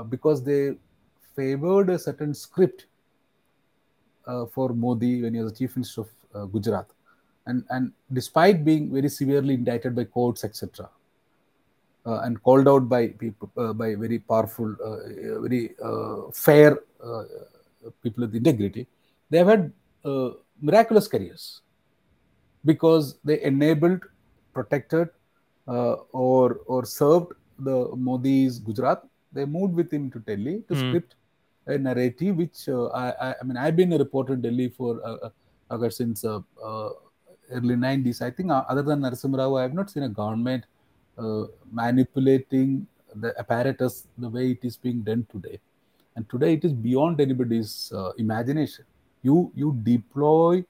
[0.10, 0.76] because they
[1.36, 2.86] favored a certain script
[4.30, 6.88] uh, for Modi when he was the chief minister of uh, Gujarat,
[7.46, 10.90] and and despite being very severely indicted by courts, etc.,
[12.06, 14.76] uh, and called out by people by very powerful,
[15.48, 15.76] very
[16.34, 16.78] fair
[18.04, 18.86] people with integrity,
[19.30, 19.72] they have had
[20.62, 21.62] miraculous careers
[22.66, 24.02] because they enabled,
[24.54, 25.12] protected, uh,
[25.70, 29.04] or or served the Modi's Gujarat.
[29.32, 30.90] They moved with him to Delhi to mm.
[30.90, 31.16] script
[31.70, 35.30] a narrative which uh, I, I mean I've been a reporter in Delhi for uh,
[35.70, 36.90] uh since uh, uh,
[37.52, 38.22] early 90s.
[38.22, 40.66] I think other than Narasimha Rao, I have not seen a government
[41.72, 45.60] manipulating the apparatus the way it is being done today.
[46.16, 48.86] And today it is beyond anybody's imagination.
[49.22, 50.64] You you deploy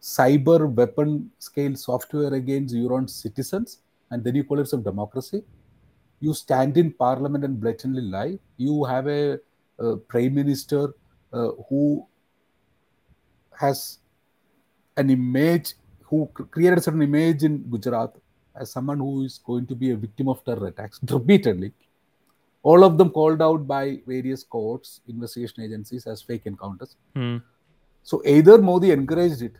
[0.00, 3.78] cyber weapon scale software against your own citizens,
[4.10, 5.42] and then you call it some democracy.
[6.20, 8.38] You stand in parliament and blatantly lie.
[8.56, 9.38] You have a
[9.78, 10.94] uh, prime minister
[11.32, 12.06] uh, who
[13.58, 13.98] has
[14.96, 18.14] an image, who created a certain image in Gujarat
[18.56, 21.72] as someone who is going to be a victim of terror attacks repeatedly.
[22.62, 26.96] All of them called out by various courts, investigation agencies as fake encounters.
[27.14, 27.36] Hmm.
[28.02, 29.56] So either Modi encouraged it,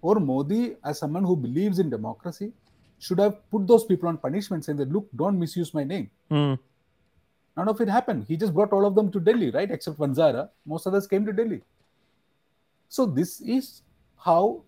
[0.00, 2.52] or Modi, as someone who believes in democracy,
[2.98, 6.10] should have put those people on punishment, saying that, look, don't misuse my name.
[6.30, 6.54] Hmm.
[7.56, 8.24] None of it happened.
[8.28, 9.70] He just brought all of them to Delhi, right?
[9.70, 10.48] Except Vanzara.
[10.64, 11.62] Most others came to Delhi.
[12.88, 13.82] So this is
[14.16, 14.62] how,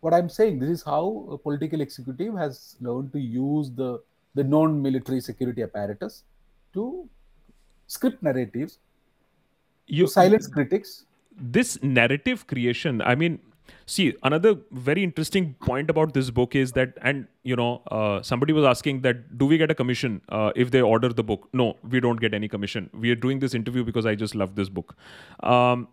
[0.00, 4.00] what I'm saying, this is how a political executive has learned to use the,
[4.34, 6.24] the non-military security apparatus
[6.74, 7.08] to
[7.86, 8.78] script narratives,
[9.86, 11.06] you silence critics.
[11.40, 13.40] This narrative creation, I mean,
[13.86, 18.52] see another very interesting point about this book is that and you know uh, somebody
[18.52, 21.48] was asking that do we get a commission uh, if they order the book?
[21.52, 22.90] No we don't get any commission.
[22.92, 24.96] We are doing this interview because i just love this book.
[25.42, 25.88] Um,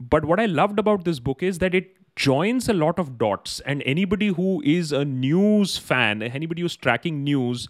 [0.00, 3.60] but what i loved about this book is that it joins a lot of dots
[3.60, 7.68] and anybody who is a news fan anybody who's tracking news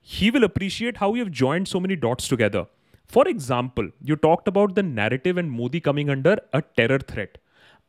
[0.00, 2.66] he will appreciate how you have joined so many dots together.
[3.06, 7.38] For example you talked about the narrative and modi coming under a terror threat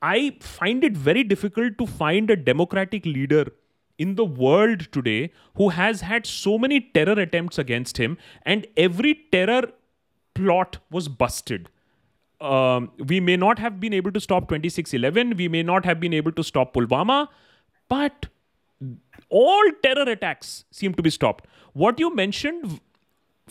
[0.01, 3.51] I find it very difficult to find a democratic leader
[3.97, 9.13] in the world today who has had so many terror attempts against him, and every
[9.31, 9.71] terror
[10.33, 11.69] plot was busted.
[12.39, 16.13] Um, we may not have been able to stop 2611, we may not have been
[16.13, 17.27] able to stop Pulwama,
[17.87, 18.25] but
[19.29, 21.45] all terror attacks seem to be stopped.
[21.73, 22.79] What you mentioned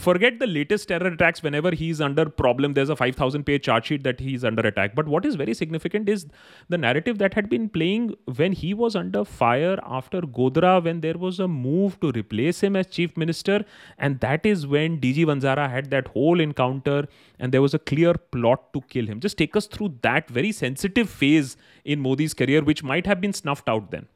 [0.01, 2.75] forget the latest terror attacks whenever he's under problem.
[2.75, 4.95] There's a 5000 page chart sheet that he's under attack.
[4.95, 6.27] But what is very significant is
[6.69, 11.19] the narrative that had been playing when he was under fire after godhra when there
[11.19, 13.65] was a move to replace him as chief minister.
[13.99, 17.07] And that is when dg vanzara had that whole encounter
[17.39, 19.21] and there was a clear plot to kill him.
[19.21, 23.33] Just take us through that very sensitive phase in modi's career which might have been
[23.33, 24.07] snuffed out then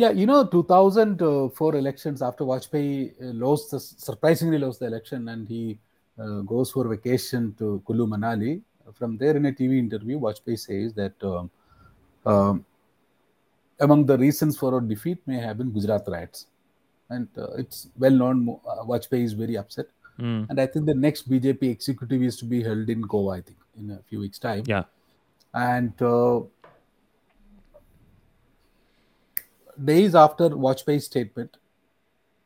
[0.00, 5.46] yeah, you know, 2004 elections after Vajpayee uh, lost, the, surprisingly lost the election, and
[5.46, 5.78] he
[6.18, 8.62] uh, goes for vacation to Kulu Manali.
[8.94, 11.50] From there, in a TV interview, Vajpayee says that um,
[12.24, 12.64] um,
[13.78, 16.46] among the reasons for our defeat may have been Gujarat riots,
[17.10, 18.58] and uh, it's well known.
[18.66, 20.48] Uh, Vajpayee is very upset, mm.
[20.48, 23.36] and I think the next BJP executive is to be held in Goa.
[23.36, 24.64] I think in a few weeks' time.
[24.66, 24.84] Yeah,
[25.52, 26.40] and uh,
[29.84, 31.56] days after Vajpayee's statement,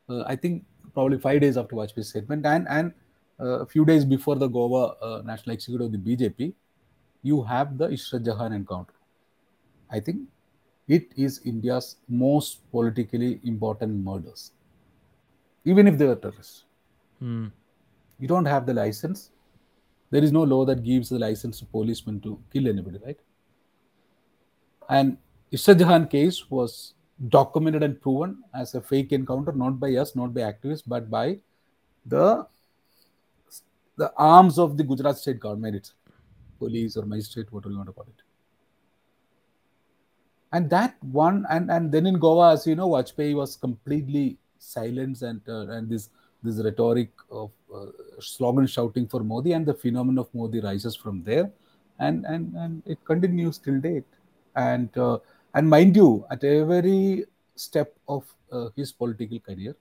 [0.08, 2.92] uh, I think probably five days after Vajpayee's statement, and and
[3.40, 6.54] uh, a few days before the Goa uh, National Executive of the BJP,
[7.22, 8.94] you have the Ishrat Jahan encounter.
[9.90, 10.28] I think
[10.88, 14.52] it is India's most politically important murders.
[15.64, 16.64] even if they were terrorists.
[17.18, 17.46] Hmm.
[18.18, 19.30] You don't have the license.
[20.10, 23.18] There is no law that gives the license to policemen to kill anybody, right?
[24.88, 25.18] And
[25.52, 26.93] Ishrat Jahan case was
[27.28, 31.38] documented and proven as a fake encounter, not by us, not by activists, but by
[32.06, 32.46] the
[33.96, 35.98] the arms of the Gujarat state government itself,
[36.58, 38.22] police or magistrate, whatever you want to call it.
[40.52, 45.22] And that one, and and then in Goa, as you know, Vajpayee was completely silenced,
[45.22, 46.10] and uh, and this
[46.42, 47.86] this rhetoric of uh,
[48.20, 51.50] slogan shouting for Modi, and the phenomenon of Modi rises from there,
[51.98, 54.04] and and and it continues till date,
[54.56, 55.18] and uh,
[55.54, 57.24] and mind you, at every
[57.54, 59.76] step of uh, his political career,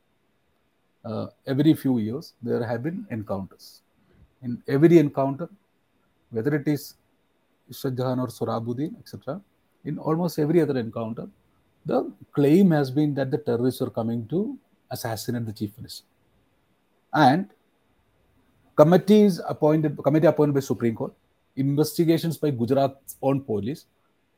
[1.03, 3.81] uh, every few years there have been encounters.
[4.41, 5.49] In every encounter,
[6.29, 6.95] whether it is
[7.71, 9.41] Ishrat or Sohrabuddin, etc.,
[9.85, 11.27] in almost every other encounter,
[11.85, 14.57] the claim has been that the terrorists are coming to
[14.91, 16.05] assassinate the chief minister.
[17.13, 17.49] And
[18.75, 21.13] committees appointed, committee appointed by Supreme Court,
[21.55, 23.85] investigations by Gujarat's own police,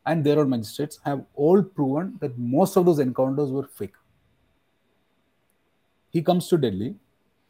[0.05, 3.95] and their own magistrates have all proven that most of those encounters were fake.
[6.09, 6.95] He comes to Delhi,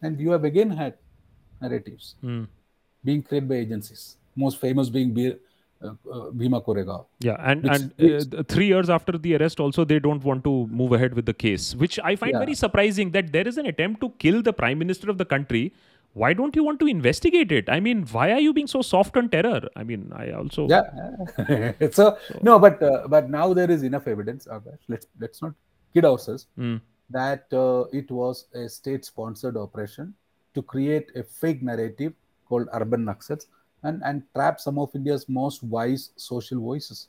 [0.02, 0.96] and you have again had
[1.62, 2.44] narratives Hmm.
[3.04, 4.18] being created by agencies.
[4.36, 5.36] Most famous being Bir,
[5.82, 7.06] uh, uh, Bhima Koregaon.
[7.28, 10.44] Yeah, and Which- and which- uh, three years after the arrest, also they don't want
[10.50, 12.40] to move ahead with the case, which I find Yeah.
[12.46, 13.12] very surprising.
[13.12, 15.64] That there is an attempt to kill the prime minister of the country.
[16.16, 17.70] Why don't you want to investigate it?
[17.70, 19.60] I mean, why are you being so soft on terror?
[19.76, 21.74] I mean, I also Yeah.
[21.92, 24.48] so, no, but uh, but now there is enough evidence.
[24.48, 24.86] Akash.
[24.88, 25.54] Let's let's not
[25.94, 26.78] kid ourselves Hmm.
[27.10, 30.14] that uh, it was a state-sponsored operation
[30.54, 32.14] to create a fake narrative
[32.48, 33.48] called urban Naxals
[33.84, 37.06] and and trap some of India's most wise social voices.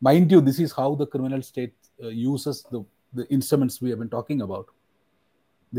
[0.00, 3.98] Mind you, this is how the criminal state uh, uses the the instruments we have
[3.98, 4.76] been talking about.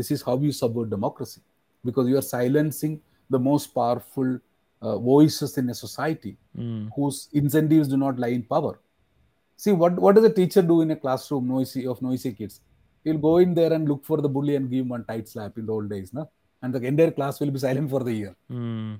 [0.00, 1.40] This is how you subvert democracy
[1.84, 4.38] because you are silencing the most powerful
[4.82, 6.88] uh, voices in a society Hmm.
[6.96, 8.80] whose incentives do not lie in power.
[9.56, 12.60] See, what, what does a teacher do in a classroom noisy of noisy kids?
[13.04, 15.58] He'll go in there and look for the bully and give him one tight slap
[15.58, 16.30] in the old days, no?
[16.62, 18.36] And the entire class will be silent for the year.
[18.48, 18.94] Hmm.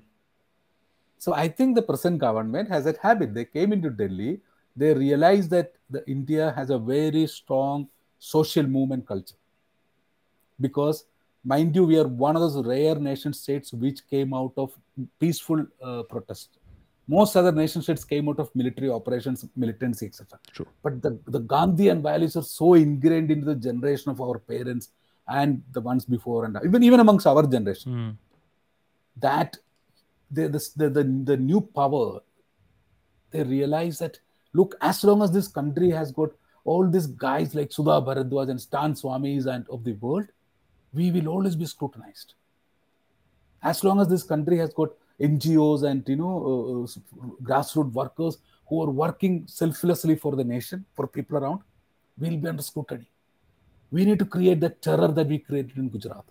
[1.19, 3.35] So I think the present government has that habit.
[3.35, 4.41] They came into Delhi,
[4.77, 9.35] they realized that the India has a very strong social movement culture.
[10.61, 11.05] Because,
[11.45, 14.73] mind you, we are one of those rare nation states which came out of
[15.19, 16.59] peaceful uh, protest.
[17.09, 20.39] Most other nation states came out of military operations, militancy, etc.
[20.53, 20.67] True.
[20.83, 24.91] But the, the Gandhian values are so ingrained into the generation of our parents
[25.27, 28.11] and the ones before and even even amongst our generation Hmm.
[29.21, 29.57] that
[30.31, 32.21] the, the, the, the, the new power,
[33.31, 34.19] they realize that,
[34.53, 36.31] look, as long as this country has got
[36.65, 40.27] all these guys like Sudha Bharadwaj and Stan Swamis and of the world,
[40.93, 42.35] we will always be scrutinized.
[43.63, 48.39] As long as this country has got NGOs and you know uh, uh, grassroots workers
[48.69, 51.61] who are working selflessly for the nation, for people around,
[52.19, 53.11] we'll be under scrutiny.
[53.91, 56.25] We need to create that terror that we created in Gujarat,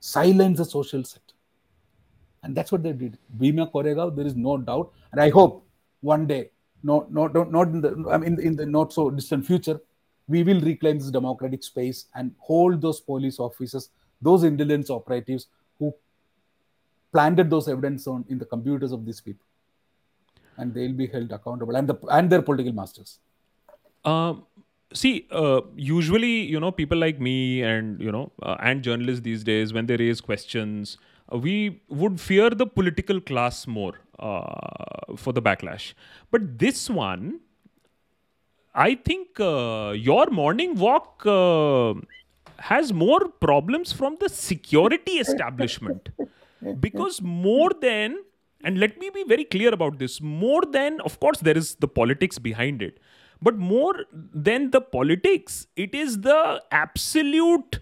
[0.00, 1.34] silence the social sector
[2.42, 3.18] and that's what they did.
[3.38, 5.66] Bhima Koregaon, there is no doubt, and I hope
[6.00, 6.50] one day,
[6.82, 9.80] no, no, not, not in the, I mean, in the not so distant future,
[10.28, 15.46] we will reclaim this democratic space and hold those police officers, those intelligence operatives
[15.78, 15.94] who
[17.12, 19.46] planted those evidence on in the computers of these people,
[20.58, 23.18] and they'll be held accountable, and the and their political masters.
[24.04, 24.44] Um,
[24.92, 29.42] see, uh, usually, you know, people like me and you know, uh, and journalists these
[29.44, 30.98] days, when they raise questions,
[31.32, 35.94] uh, we would fear the political class more uh, for the backlash.
[36.30, 37.40] But this one,
[38.74, 41.94] I think uh, your morning walk uh,
[42.58, 46.08] has more problems from the security establishment.
[46.80, 48.18] Because more than
[48.64, 51.86] and let me be very clear about this more than of course there is the
[51.86, 52.98] politics behind it
[53.40, 57.78] but more than the politics it is the absolute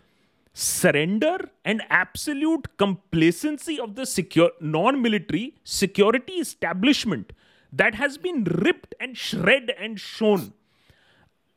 [0.52, 7.32] surrender and absolute complacency of the secure non-military security establishment
[7.72, 10.52] that has been ripped and shred and shown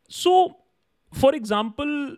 [0.10, 0.58] so
[1.14, 2.18] for example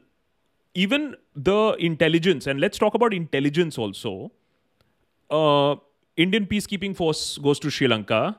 [0.73, 4.31] even the intelligence and let's talk about intelligence also
[5.29, 5.75] uh,
[6.17, 8.37] Indian peacekeeping force goes to Sri Lanka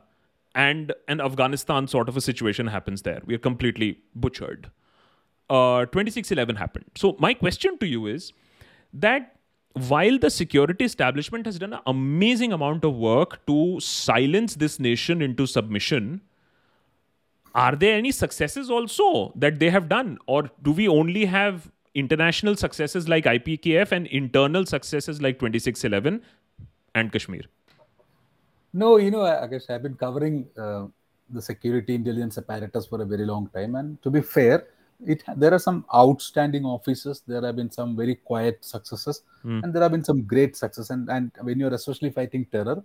[0.55, 3.23] and an Afghanistan sort of a situation happens there.
[3.25, 4.71] We are completely butchered.
[5.49, 6.85] Uh, 2611 happened.
[6.97, 8.33] So, my question to you is
[8.93, 9.37] that
[9.89, 15.23] while the security establishment has done an amazing amount of work to silence this nation
[15.23, 16.21] into submission,
[17.55, 20.19] are there any successes also that they have done?
[20.27, 26.23] Or do we only have international successes like IPKF and internal successes like 2611
[26.95, 27.43] and Kashmir?
[28.73, 30.87] No, you know, I guess I've been covering uh,
[31.31, 34.67] the security intelligence apparatus for a very long time, and to be fair,
[35.05, 37.23] it there are some outstanding offices.
[37.27, 39.65] There have been some very quiet successes, Mm.
[39.65, 40.91] and there have been some great success.
[40.91, 42.83] And and when you're especially fighting terror,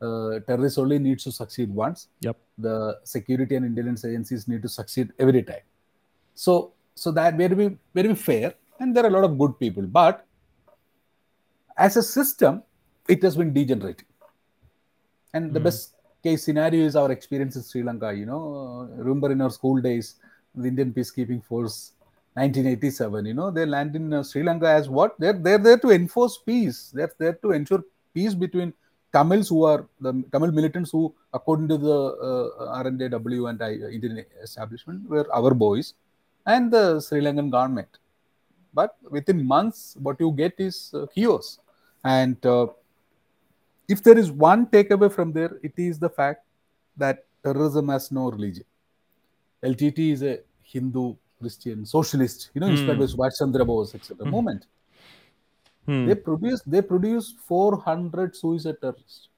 [0.00, 2.08] uh, terrorists only needs to succeed once.
[2.20, 2.36] Yep.
[2.58, 5.62] The security and intelligence agencies need to succeed every time.
[6.34, 10.24] So so that very very fair, and there are a lot of good people, but
[11.76, 12.62] as a system,
[13.08, 14.06] it has been degenerating.
[15.34, 15.64] And the Mm.
[15.64, 18.12] best case scenario is our experience in Sri Lanka.
[18.14, 20.16] You know, remember in our school days,
[20.54, 21.92] the Indian peacekeeping force,
[22.34, 23.26] 1987.
[23.26, 25.14] You know, they land in uh, Sri Lanka as what?
[25.18, 26.90] They're they're there to enforce peace.
[26.90, 27.84] They're there to ensure
[28.14, 28.72] peace between
[29.12, 31.98] Tamils who are the Tamil militants who, according to the
[32.28, 35.94] uh, R&AW and I, Indian establishment, were our boys,
[36.46, 37.88] and the Sri Lankan government.
[38.74, 41.58] But within months, what you get is uh, chaos.
[42.04, 42.66] And uh,
[43.88, 46.44] if there is one takeaway from there, it is the fact
[46.96, 48.64] that terrorism has no religion.
[49.64, 53.20] LTT is a Hindu, Christian, socialist, you know, inspired by Hmm.
[53.20, 54.24] Subhash Chandra Bose, etc.
[54.24, 54.30] Hmm.
[54.30, 54.66] Movement.
[55.86, 56.06] Hmm.
[56.06, 59.28] They produce they produce 400 suicide terrorists.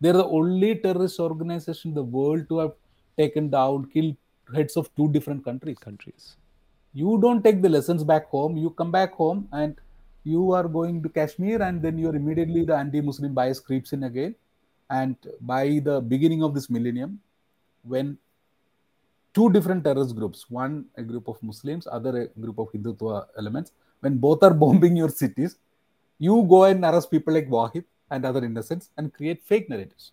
[0.00, 2.72] They're the only terrorist organization in the world to have
[3.16, 4.16] taken down, killed
[4.54, 5.78] heads of two different countries.
[5.78, 6.36] Countries.
[6.94, 8.56] You don't take the lessons back home.
[8.56, 9.76] You come back home and
[10.24, 14.34] you are going to Kashmir, and then you're immediately the anti-Muslim bias creeps in again.
[14.90, 17.20] And by the beginning of this millennium,
[17.82, 18.18] when
[19.34, 23.72] two different terrorist groups, one a group of Muslims, other a group of Hindutva elements,
[24.00, 25.56] when both are bombing your cities,
[26.18, 30.12] you go and arrest people like Wahid and other innocents and create fake narratives.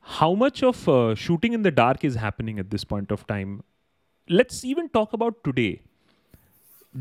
[0.00, 3.62] How much of uh, shooting in the dark is happening at this point of time?
[4.28, 5.80] Let's even talk about today.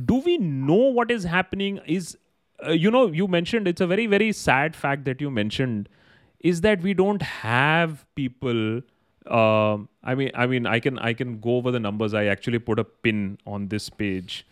[0.05, 1.79] Do we know what is happening?
[1.85, 2.17] Is
[2.65, 5.89] uh, you know you mentioned it's a very very sad fact that you mentioned
[6.39, 8.81] is that we don't have people.
[9.27, 12.13] Um, I mean, I mean, I can I can go over the numbers.
[12.13, 14.45] I actually put a pin on this page.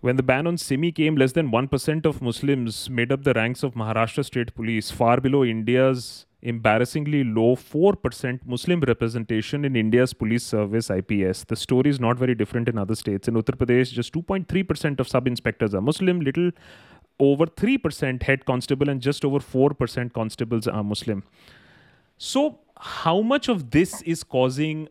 [0.00, 3.62] When the ban on SIMI came, less than 1% of Muslims made up the ranks
[3.62, 10.42] of Maharashtra State Police, far below India's embarrassingly low 4% Muslim representation in India's police
[10.42, 11.44] service IPS.
[11.44, 13.28] The story is not very different in other states.
[13.28, 16.50] In Uttar Pradesh, just 2.3% of sub inspectors are Muslim, little
[17.18, 21.22] over 3% head constable, and just over 4% constables are Muslim.
[22.16, 24.88] So, how much of this is causing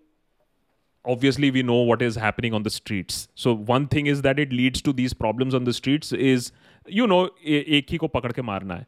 [1.14, 3.28] obviously we know what is happening on the streets.
[3.36, 6.51] So one thing is that it leads to these problems on the streets is
[6.99, 8.86] you know ek hi ko pakad ke marna hai.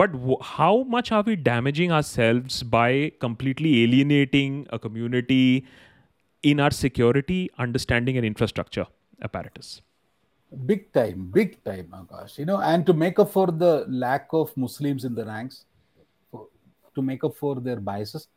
[0.00, 0.16] But
[0.52, 5.66] how much are we damaging ourselves by completely alienating a community
[6.42, 8.86] in our security understanding and infrastructure
[9.28, 9.70] apparatus?
[10.66, 12.38] Big time, big time, Akash.
[12.38, 15.64] You know, and to make up for the lack of Muslims in the ranks,
[16.94, 18.28] to make up for their biases,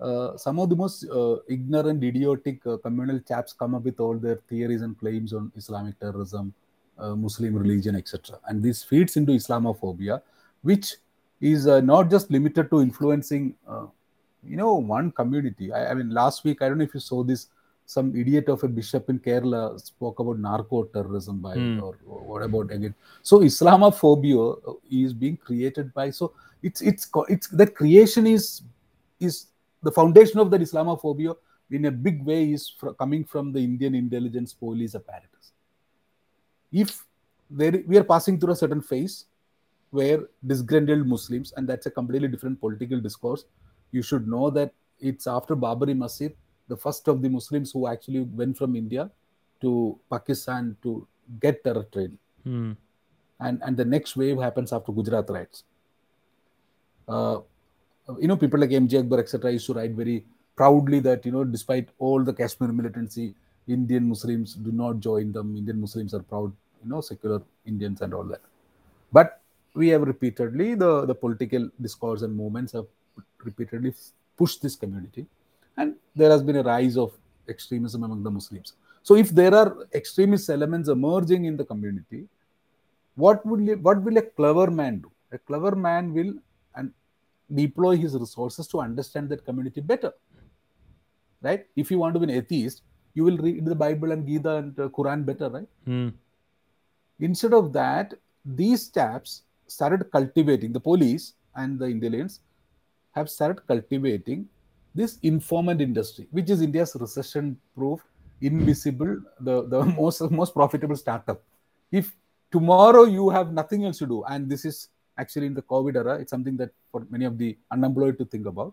[0.00, 4.16] uh, some of the most uh, ignorant, idiotic uh, communal chaps come up with all
[4.16, 6.52] their theories and claims on Islamic terrorism,
[6.98, 8.38] uh, Muslim religion, etc.
[8.48, 10.20] And this feeds into Islamophobia,
[10.62, 10.96] which
[11.40, 13.86] is uh, not just limited to influencing, uh,
[14.42, 15.72] you know, one community.
[15.72, 17.48] I, I mean, last week, I don't know if you saw this
[17.86, 21.82] some idiot of a bishop in Kerala spoke about narco terrorism by Hmm.
[21.82, 22.94] or, or what about again.
[23.22, 26.32] So Islamophobia is being created by so
[26.62, 28.62] it's it's it's that creation is
[29.20, 29.48] is
[29.84, 31.36] the foundation of that Islamophobia
[31.70, 35.52] in a big way is coming from the Indian intelligence police apparatus.
[36.72, 37.04] If
[37.50, 39.26] there we are passing through a certain phase
[39.90, 43.44] where disgruntled Muslims, and that's a completely different political discourse.
[43.92, 46.34] You should know that it's after Babari Masjid,
[46.68, 49.10] the first of the Muslims who actually went from India
[49.60, 51.06] to Pakistan to
[51.40, 52.18] get terror training.
[52.42, 52.72] Hmm.
[53.38, 55.62] And, and the next wave happens after Gujarat riots.
[57.06, 57.38] Uh,
[58.20, 60.24] you know, people like MJ Akbar, etc., used to write very
[60.56, 63.34] proudly that, you know, despite all the Kashmir militancy,
[63.66, 65.56] Indian Muslims do not join them.
[65.56, 66.52] Indian Muslims are proud,
[66.82, 68.40] you know, secular Indians and all that.
[69.12, 69.40] But
[69.74, 72.86] we have repeatedly, the, the political discourse and movements have
[73.42, 73.94] repeatedly
[74.36, 75.26] pushed this community.
[75.76, 77.12] And there has been a rise of
[77.48, 78.74] extremism among the Muslims.
[79.02, 82.26] So if there are extremist elements emerging in the community,
[83.16, 85.10] what would what will a clever man do?
[85.32, 86.34] A clever man will
[87.52, 90.12] deploy his resources to understand that community better.
[91.42, 91.66] Right?
[91.76, 92.82] If you want to be an atheist,
[93.14, 95.68] you will read the Bible and Gita and uh, Quran better, right?
[95.84, 96.08] Hmm.
[97.20, 98.14] Instead of that,
[98.44, 102.40] these chaps started cultivating the police and the Indians
[103.12, 104.48] have started cultivating
[104.94, 108.00] this informant industry, which is India's recession-proof
[108.40, 111.42] invisible, the, the most, most profitable startup.
[111.90, 112.14] If
[112.50, 114.88] tomorrow you have nothing else to do, and this is
[115.18, 118.46] actually in the COVID era, it's something that for many of the unemployed to think
[118.46, 118.72] about.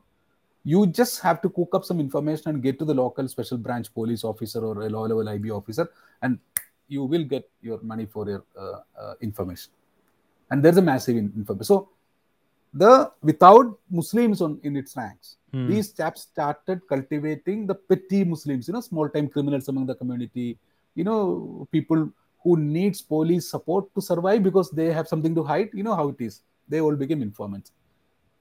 [0.64, 3.92] You just have to cook up some information and get to the local special branch
[3.94, 5.90] police officer or a low level IB officer,
[6.22, 6.38] and
[6.88, 9.72] you will get your money for your uh, uh, information.
[10.52, 11.64] And there's a massive information.
[11.64, 11.90] So
[12.74, 15.68] the without Muslims on in its ranks, Hmm.
[15.68, 20.58] these chaps started cultivating the petty Muslims, you know, small time criminals among the community,
[20.96, 22.10] you know, people
[22.44, 25.70] who needs police support to survive because they have something to hide.
[25.74, 26.42] You know how it is.
[26.68, 27.72] They all became informants,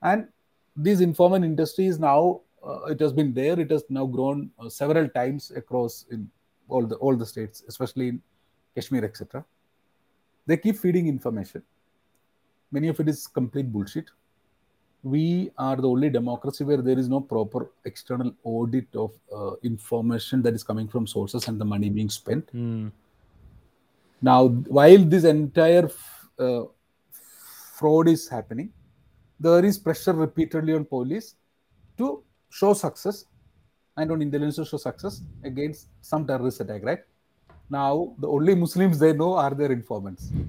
[0.03, 0.29] and
[0.77, 3.59] this informant industry is now uh, it has been there.
[3.59, 6.31] It has now grown uh, several times across in
[6.69, 8.23] all the all the states, especially in
[8.75, 9.45] Kashmir, etc.
[10.47, 11.63] They keep feeding information.
[12.73, 14.11] Many of it is complete bullshit
[15.03, 20.43] we are the only democracy where there is no proper external audit of uh, information
[20.43, 22.49] that is coming from sources and the money being spent.
[22.51, 22.89] Hmm.
[24.23, 25.91] Now, while this entire
[26.39, 26.63] uh,
[27.75, 28.73] fraud is happening,
[29.39, 31.35] there is pressure repeatedly on police
[31.97, 33.25] to show success
[33.97, 37.01] and on intelligence to show success against some terrorist attack, right?
[37.71, 40.31] Now, the only Muslims they know are their informants.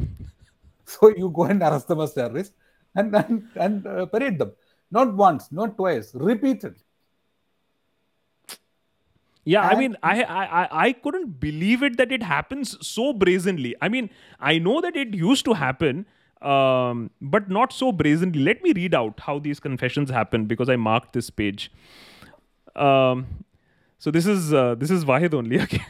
[0.85, 2.53] So you go and arrest them as terrorists
[2.95, 4.51] and and, and uh, parade them.
[4.91, 6.83] Not once, not twice, repeatedly.
[9.43, 13.73] Yeah, I mean, I, I I I couldn't believe it that it happens so brazenly.
[13.81, 16.05] I mean, I know that it used to happen,
[16.43, 18.39] um, but not so brazenly.
[18.39, 21.71] Let me read out how these confessions happen because I marked this page.
[22.75, 23.25] Um,
[23.97, 25.59] so this is uh, this is Wahid only.
[25.67, 25.81] Okay.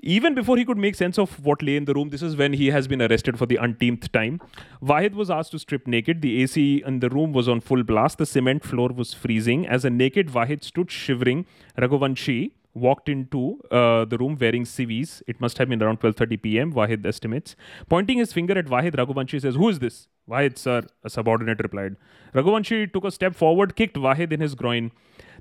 [0.00, 2.52] Even before he could make sense of what lay in the room, this is when
[2.52, 4.40] he has been arrested for the unteenth time.
[4.82, 6.22] Wahid was asked to strip naked.
[6.22, 8.18] The AC in the room was on full blast.
[8.18, 9.66] The cement floor was freezing.
[9.66, 11.46] As a naked Wahid stood shivering,
[11.78, 15.22] Raghuvanshi walked into uh, the room wearing civvies.
[15.26, 16.72] It must have been around 12:30 p.m.
[16.72, 17.56] Wahid estimates.
[17.88, 21.96] Pointing his finger at Wahid, Raghuvanshi says, "Who is this?" Wahid, sir, a subordinate replied.
[22.34, 24.90] Raghuvanshi took a step forward, kicked Wahid in his groin.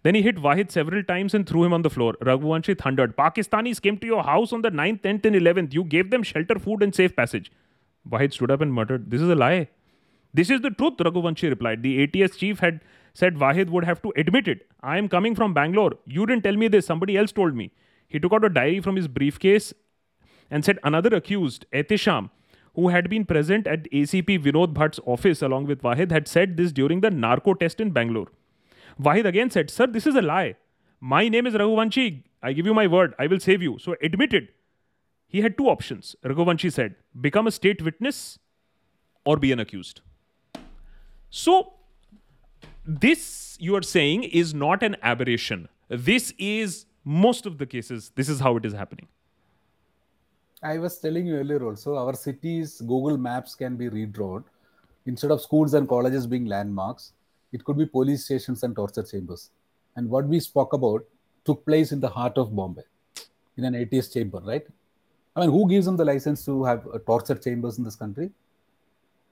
[0.08, 2.14] Then he hit Wahid several times and threw him on the floor.
[2.22, 5.74] Raghuvanshi thundered, Pakistanis came to your house on the 9th, 10th, and 11th.
[5.74, 7.51] You gave them shelter, food, and safe passage.
[8.10, 9.68] Wahid stood up and muttered, This is a lie.
[10.34, 11.84] This is the truth, Raghuvanshi replied.
[11.84, 12.80] The ATS chief had
[13.14, 14.66] said Wahid would have to admit it.
[14.82, 15.95] I am coming from Bangalore.
[16.05, 16.86] You didn't tell me this.
[16.86, 17.74] Somebody else told me.
[18.08, 19.74] He took out a diary from his briefcase
[20.49, 22.30] and said another accused, Etisham,
[22.76, 26.72] who had been present at ACP Vinod Bhatt's office along with Wahid, had said this
[26.72, 28.28] during the narco test in Bangalore.
[29.02, 30.56] Wahid again said, Sir, this is a lie.
[31.00, 32.24] My name is Raghuvanshi.
[32.41, 33.14] I give you my word.
[33.20, 33.78] I will save you.
[33.80, 34.50] So admitted.
[35.28, 36.16] He had two options.
[36.24, 38.39] Raghuvanshi said, become a state witness
[39.26, 40.02] or be an accused.
[41.30, 41.74] So,
[42.86, 45.68] this you are saying is not an aberration.
[45.89, 49.08] This is most of the cases, this is how it is happening.
[50.64, 54.43] I was telling you earlier also, our cities, Google Maps can be redrawn.
[55.06, 57.14] Instead of schools and colleges being landmarks,
[57.52, 59.50] it could be police stations and torture chambers.
[59.95, 61.06] And what we spoke about
[61.45, 62.84] took place in the heart of Bombay,
[63.58, 64.66] in an ATS chamber, right?
[65.36, 68.32] I mean, who gives them the license to have uh, torture chambers in this country?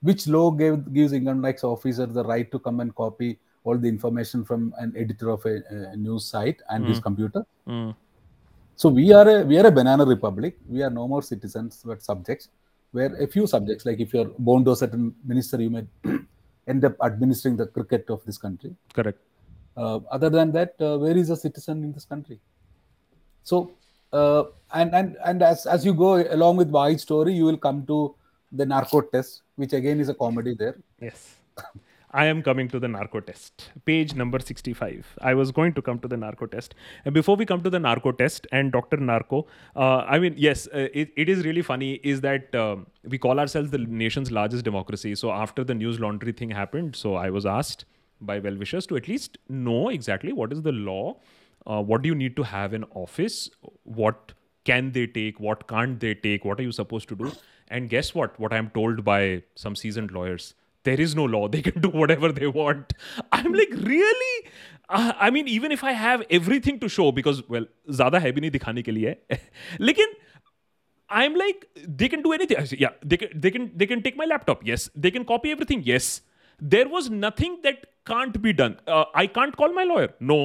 [0.02, 3.88] Which law gave, gives income tax officer the right to come and copy all the
[3.88, 5.62] information from an editor of a,
[5.92, 7.44] a news site and his computer?
[8.76, 10.58] So we are a we are a banana republic.
[10.68, 12.48] We are no more citizens but subjects.
[12.92, 15.84] Where a few subjects, like if you're born to a certain minister, you may
[16.66, 18.74] end up administering the cricket of this country.
[18.92, 19.18] Correct.
[19.76, 22.40] Uh, other than that, uh, where is a citizen in this country?
[23.42, 23.72] So
[24.12, 27.84] uh, and and and as as you go along with Wahid's story, you will come
[27.86, 28.14] to
[28.52, 30.76] the narco test, which again is a comedy there.
[31.00, 31.36] Yes.
[32.16, 33.72] I am coming to the narco test.
[33.84, 35.18] Page number 65.
[35.20, 36.74] I was going to come to the narco test.
[37.04, 38.96] And before we come to the narco test and Dr.
[38.96, 39.46] Narco,
[39.76, 43.38] uh, I mean, yes, uh, it, it is really funny is that um, we call
[43.38, 45.14] ourselves the nation's largest democracy.
[45.14, 47.84] So after the Newslaundry thing happened, so I was asked
[48.22, 51.18] by well wishers to at least know exactly what is the law,
[51.66, 53.50] uh, what do you need to have in office,
[53.82, 54.32] what
[54.64, 57.30] can they take, what can't they take, what are you supposed to do?
[57.68, 58.40] And guess what?
[58.40, 60.54] What I'm told by some seasoned lawyers
[60.88, 61.42] there is no law.
[61.56, 62.94] They can do whatever they want.
[63.32, 64.34] I'm like really?
[64.88, 67.64] Uh, i mean even if i have everything to show because well
[68.00, 69.14] zyada hai bhi nahi dikhane ke liye
[69.88, 70.12] lekin
[71.22, 71.64] i'm like
[72.02, 72.78] they can do anything.
[72.84, 74.62] Yeah they can they can they can take my laptop.
[74.70, 75.82] Yes they can copy everything.
[75.88, 76.12] Yes.
[76.74, 77.82] There was nothing that
[78.12, 78.78] can't be done.
[78.86, 80.14] Uh, i can't call my lawyer.
[80.32, 80.38] No.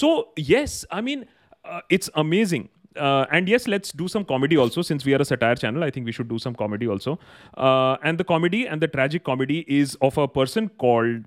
[0.00, 0.12] So
[0.50, 1.24] yes i mean
[1.64, 4.82] uh, it's amazing uh, and yes, let's do some comedy also.
[4.82, 7.18] Since we are a satire channel, I think we should do some comedy also.
[7.56, 11.24] Uh, and the comedy and the tragic comedy is of a person called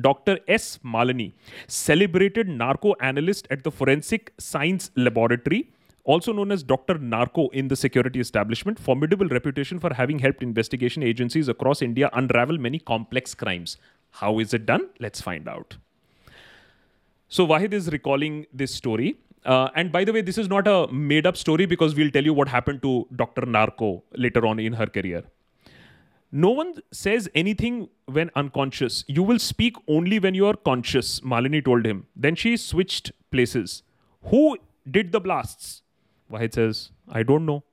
[0.00, 0.38] Dr.
[0.48, 0.78] S.
[0.84, 1.32] Malini,
[1.66, 5.70] celebrated narco analyst at the Forensic Science Laboratory,
[6.04, 6.98] also known as Dr.
[6.98, 12.58] Narco in the security establishment, formidable reputation for having helped investigation agencies across India unravel
[12.58, 13.76] many complex crimes.
[14.10, 14.88] How is it done?
[14.98, 15.76] Let's find out.
[17.28, 19.16] So Wahid is recalling this story.
[19.44, 22.24] Uh, and by the way, this is not a made up story because we'll tell
[22.24, 23.44] you what happened to Dr.
[23.46, 25.24] Narco later on in her career.
[26.30, 29.04] No one says anything when unconscious.
[29.06, 32.06] You will speak only when you are conscious, Malini told him.
[32.16, 33.82] Then she switched places.
[34.24, 34.56] Who
[34.90, 35.82] did the blasts?
[36.30, 37.64] Wahid says, I don't know.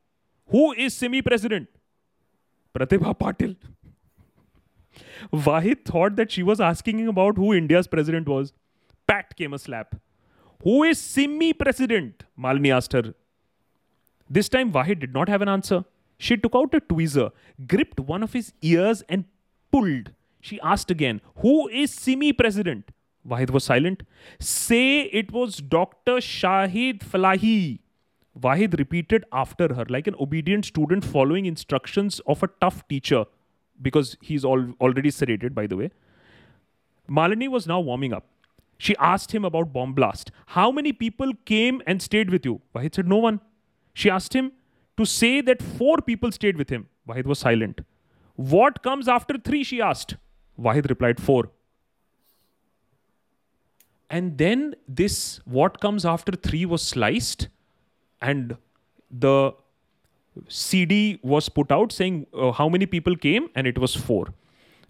[0.47, 1.69] Who is SIMI president?
[2.75, 3.55] Pratibha Patil.
[5.33, 8.51] Wahid thought that she was asking about who India's president was.
[9.07, 9.95] Pat came a slap.
[10.63, 12.23] Who is SIMI president?
[12.37, 13.13] Malini asked her.
[14.29, 15.85] This time, Wahid did not have an answer.
[16.17, 17.31] She took out a tweezer,
[17.65, 19.23] gripped one of his ears, and
[19.71, 20.11] pulled.
[20.41, 22.91] She asked again, Who is SIMI president?
[23.27, 24.03] Wahid was silent.
[24.39, 26.17] Say it was Dr.
[26.17, 27.79] Shahid Falahi.
[28.37, 33.25] Wahid repeated after her, like an obedient student following instructions of a tough teacher,
[33.81, 35.91] because he's all, already sedated, by the way.
[37.09, 38.25] Malini was now warming up.
[38.79, 40.31] She asked him about bomb blast.
[40.57, 42.61] How many people came and stayed with you?
[42.73, 43.41] Wahid said, No one.
[43.93, 44.53] She asked him,
[44.97, 46.87] to say that four people stayed with him.
[47.07, 47.81] Wahid was silent.
[48.35, 49.63] What comes after three?
[49.63, 50.15] She asked.
[50.67, 51.51] Wahid replied, Four.
[54.09, 57.47] And then this, what comes after three, was sliced,
[58.21, 58.57] and
[59.11, 59.53] the
[60.47, 64.27] CD was put out saying uh, how many people came, and it was four.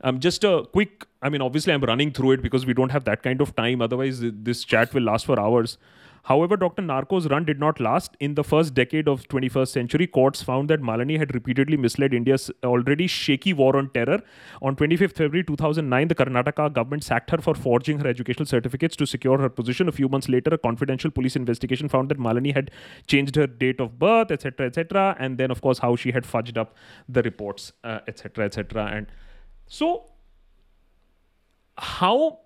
[0.01, 3.03] Um, just a quick, I mean, obviously, I'm running through it because we don't have
[3.05, 3.81] that kind of time.
[3.81, 5.77] Otherwise, this chat will last for hours.
[6.23, 6.81] However, Dr.
[6.81, 8.15] Narco's run did not last.
[8.19, 12.51] In the first decade of 21st century, courts found that Malini had repeatedly misled India's
[12.63, 14.21] already shaky war on terror.
[14.61, 19.07] On 25th February 2009, the Karnataka government sacked her for forging her educational certificates to
[19.07, 19.87] secure her position.
[19.87, 22.71] A few months later, a confidential police investigation found that Malini had
[23.07, 26.57] changed her date of birth, etc., etc., and then, of course, how she had fudged
[26.57, 26.75] up
[27.07, 28.85] the reports, etc., uh, etc.
[28.85, 29.07] Et and
[29.69, 30.11] so,
[31.77, 32.39] how,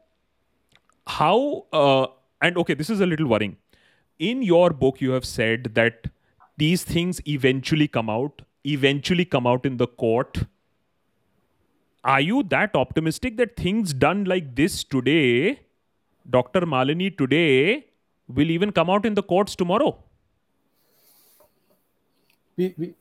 [1.07, 2.05] how, uh,
[2.39, 3.57] and okay, this is a little worrying
[4.19, 6.07] in your book, you have said that
[6.57, 10.45] these things eventually come out, eventually come out in the court.
[12.03, 15.61] Are you that optimistic that things done like this today,
[16.29, 16.61] Dr.
[16.61, 17.87] Malini today,
[18.27, 19.97] will even come out in the courts tomorrow?
[22.55, 22.93] We, we,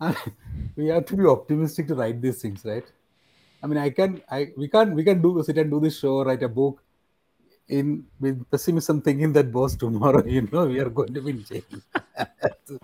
[0.76, 2.84] we have to be optimistic to write these things, right?
[3.64, 6.22] I mean, I can, I we can't, we can do sit and do this show,
[6.22, 6.82] write a book,
[7.68, 11.44] in with pessimism thinking that boss tomorrow you know we are going to be in
[11.44, 11.62] jail.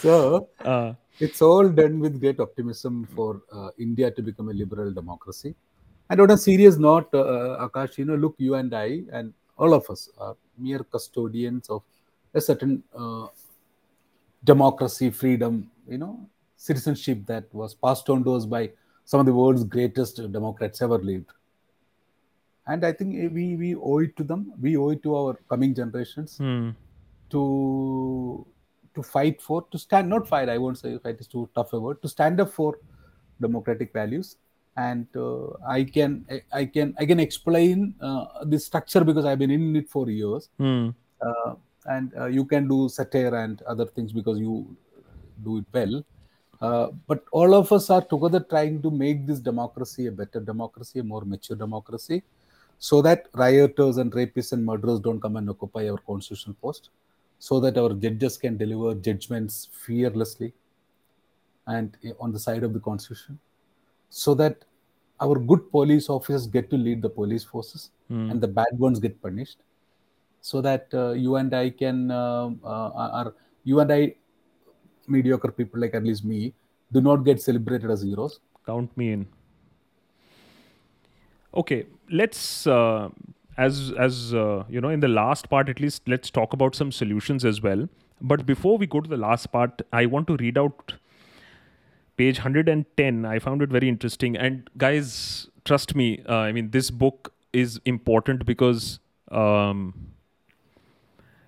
[0.00, 4.92] So uh, it's all done with great optimism for uh, india to become a liberal
[4.92, 5.54] democracy.
[6.08, 9.74] And on a serious note uh, akash you know look you and i and all
[9.74, 11.82] of us are mere custodians of
[12.34, 13.26] a certain uh,
[14.44, 16.14] democracy freedom you know
[16.56, 18.70] citizenship that was passed on to us by
[19.06, 21.32] some of the world's greatest democrats ever lived.
[22.66, 24.52] And i think we we owe it to them.
[24.60, 26.70] We owe it to our coming generations hmm.
[27.30, 28.46] to
[28.94, 31.80] to fight for to stand not fight i won't say fight is too tough a
[31.86, 32.78] word to stand up for
[33.40, 34.36] democratic values.
[34.76, 39.54] And uh, i can i can i can explain uh, the structure because i've been
[39.58, 40.50] in it for years.
[40.58, 40.88] Hmm.
[41.28, 41.54] uh,
[41.94, 44.76] and uh, you can do satire and other things because you
[45.44, 46.04] do it well
[46.60, 51.00] uh, but all of us are together trying to make this democracy a better democracy
[51.00, 52.22] a more mature democracy
[52.78, 56.90] so that rioters and rapists and murderers don't come and occupy our constitutional post,
[57.38, 60.52] so that our judges can deliver judgments fearlessly
[61.66, 63.38] and on the side of the constitution,
[64.10, 64.64] so that
[65.20, 68.30] our good police officers get to lead the police forces mm.
[68.30, 69.58] and the bad ones get punished,
[70.42, 73.34] so that uh, you and I can, uh, uh, are
[73.64, 74.14] you and I,
[75.08, 76.52] mediocre people like at least me,
[76.92, 78.40] do not get celebrated as heroes.
[78.66, 79.26] Count me in.
[81.54, 83.08] Okay let's uh,
[83.56, 86.92] as as uh, you know in the last part at least let's talk about some
[86.92, 87.88] solutions as well.
[88.20, 90.94] But before we go to the last part i want to read out
[92.16, 94.36] page 110 i found it very interesting.
[94.36, 99.00] And guys trust me uh, i mean this book is important because
[99.30, 100.12] um,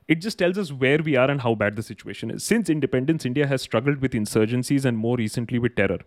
[0.08, 2.42] it just tells us where we are and how bad the situation is.
[2.42, 5.98] Since independence, India has struggled with insurgencies and more recently with terror.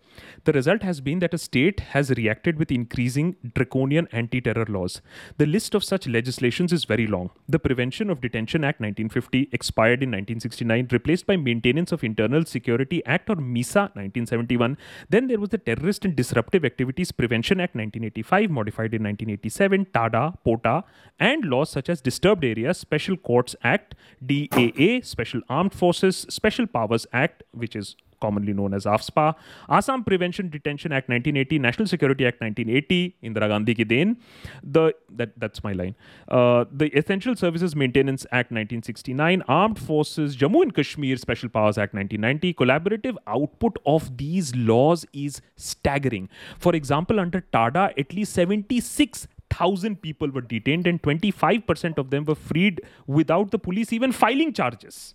[0.42, 5.00] The result has been that a state has reacted with increasing draconian anti terror laws.
[5.38, 7.30] The list of such legislations is very long.
[7.48, 13.06] The Prevention of Detention Act 1950 expired in 1969, replaced by Maintenance of Internal Security
[13.06, 14.78] Act or MISA 1971.
[15.10, 20.38] Then there was the Terrorist and Disruptive Activities Prevention Act 1985, modified in 1987, TADA,
[20.44, 20.82] POTA,
[21.20, 23.91] and laws such as Disturbed Areas, Special Courts Act,
[24.24, 29.34] DAA, Special Armed Forces, Special Powers Act, which is commonly known as AFSPA,
[29.68, 34.16] Assam Prevention Detention Act 1980, National Security Act 1980, Indira Gandhi ki den,
[34.62, 34.84] the
[35.20, 35.96] that that's my line,
[36.28, 41.94] uh, the Essential Services Maintenance Act 1969, Armed Forces Jammu and Kashmir Special Powers Act
[41.94, 42.54] 1990.
[42.62, 46.28] Collaborative output of these laws is staggering.
[46.58, 52.24] For example, under TADA, at least 76 thousand people were detained and 25% of them
[52.24, 55.14] were freed without the police even filing charges.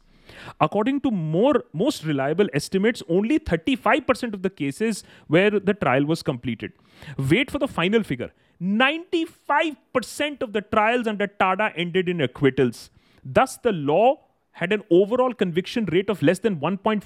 [0.59, 6.21] According to more most reliable estimates, only 35% of the cases where the trial was
[6.21, 6.73] completed.
[7.17, 8.31] Wait for the final figure.
[8.61, 12.89] 95% of the trials under TADA ended in acquittals.
[13.23, 14.26] Thus, the law
[14.59, 17.03] had an overall conviction rate of less than 1.5%.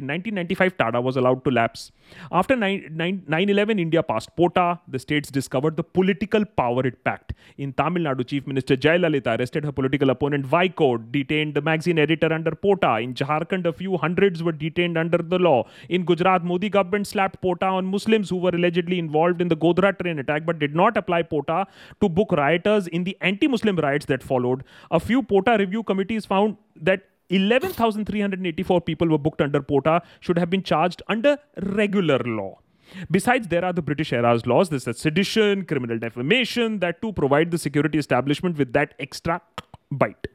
[0.00, 1.92] In 1995, TADA was allowed to lapse.
[2.30, 4.80] After 9 11, India passed POTA.
[4.86, 7.32] The states discovered the political power it packed.
[7.56, 12.30] In Tamil Nadu, Chief Minister Jayalalitha arrested her political opponent Vaiko, detained the magazine editor
[12.32, 12.92] under POTA.
[13.06, 15.64] In Jharkhand, a few hundreds were detained under the law.
[15.88, 19.98] In Gujarat, Modi government slapped POTA on Muslims who were allegedly involved in the Godhra
[19.98, 21.66] train attack but did not apply POTA
[22.02, 24.64] to book rioters in the anti Muslim riots that followed.
[24.90, 30.50] A few POTA review committees found that 11,384 people were booked under POTA should have
[30.50, 32.58] been charged under regular law.
[33.10, 34.68] Besides, there are the British era's laws.
[34.68, 39.40] There's the sedition, criminal defamation, that too provide the security establishment with that extra
[39.90, 40.26] bite.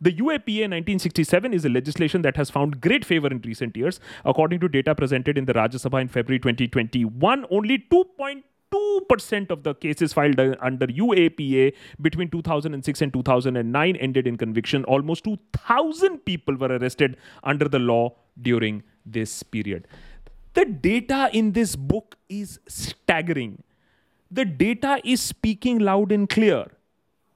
[0.00, 4.00] The UAPA 1967 is a legislation that has found great favor in recent years.
[4.24, 8.42] According to data presented in the Rajya Sabha in February 2021, only 2.2
[8.72, 14.84] 2% of the cases filed under UAPA between 2006 and 2009 ended in conviction.
[14.84, 19.88] Almost 2,000 people were arrested under the law during this period.
[20.54, 23.62] The data in this book is staggering.
[24.30, 26.66] The data is speaking loud and clear.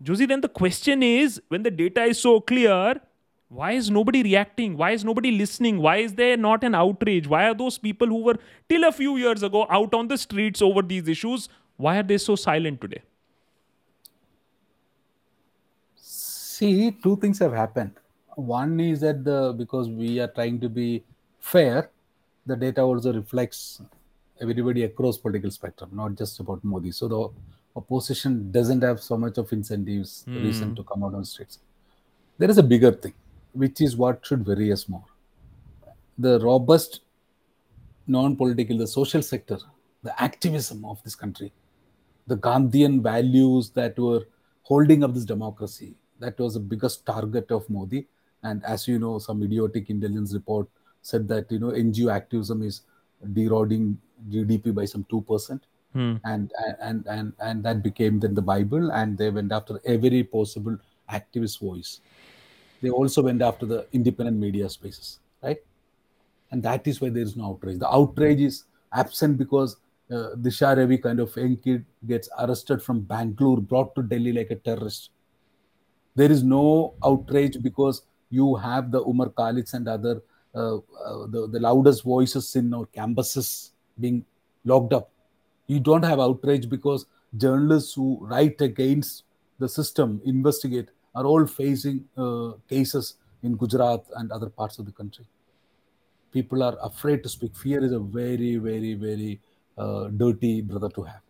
[0.02, 3.00] Josy, then the question is when the data is so clear,
[3.52, 4.76] why is nobody reacting?
[4.78, 5.78] Why is nobody listening?
[5.78, 7.26] Why is there not an outrage?
[7.28, 8.38] Why are those people who were
[8.68, 12.16] till a few years ago out on the streets over these issues, why are they
[12.16, 13.02] so silent today?
[15.96, 17.92] See, two things have happened.
[18.36, 21.04] One is that the because we are trying to be
[21.40, 21.90] fair,
[22.46, 23.82] the data also reflects
[24.40, 26.90] everybody across political spectrum, not just about Modi.
[26.90, 27.28] So the
[27.76, 30.42] opposition doesn't have so much of incentives, mm.
[30.42, 31.58] reason to come out on streets.
[32.38, 33.12] There is a bigger thing
[33.52, 35.04] which is what should worry us more.
[36.18, 37.00] The robust
[38.06, 39.58] non political, the social sector,
[40.02, 41.52] the activism of this country,
[42.26, 44.26] the Gandhian values that were
[44.62, 48.06] holding up this democracy, that was the biggest target of Modi.
[48.42, 50.68] And as you know, some idiotic intelligence report
[51.02, 52.82] said that you know NGO activism is
[53.32, 53.98] deroding
[54.28, 56.16] GDP by some two percent, hmm.
[56.24, 60.76] and and and and that became then the Bible, and they went after every possible
[61.10, 62.00] activist voice
[62.82, 65.58] they also went after the independent media spaces, right?
[66.50, 67.78] And that is why there is no outrage.
[67.78, 69.76] The outrage is absent because
[70.10, 74.56] uh, Disha kind of young kid gets arrested from Bangalore, brought to Delhi like a
[74.56, 75.10] terrorist.
[76.14, 80.22] There is no outrage because you have the Umar Khalids and other
[80.54, 84.24] uh, uh, the, the loudest voices in our campuses being
[84.64, 85.10] locked up.
[85.66, 87.06] You don't have outrage because
[87.38, 89.24] journalists who write against
[89.58, 94.92] the system, investigate, are all facing uh, cases in Gujarat and other parts of the
[94.92, 95.24] country.
[96.32, 97.54] People are afraid to speak.
[97.56, 99.40] Fear is a very, very, very
[99.76, 101.20] uh, dirty brother to have.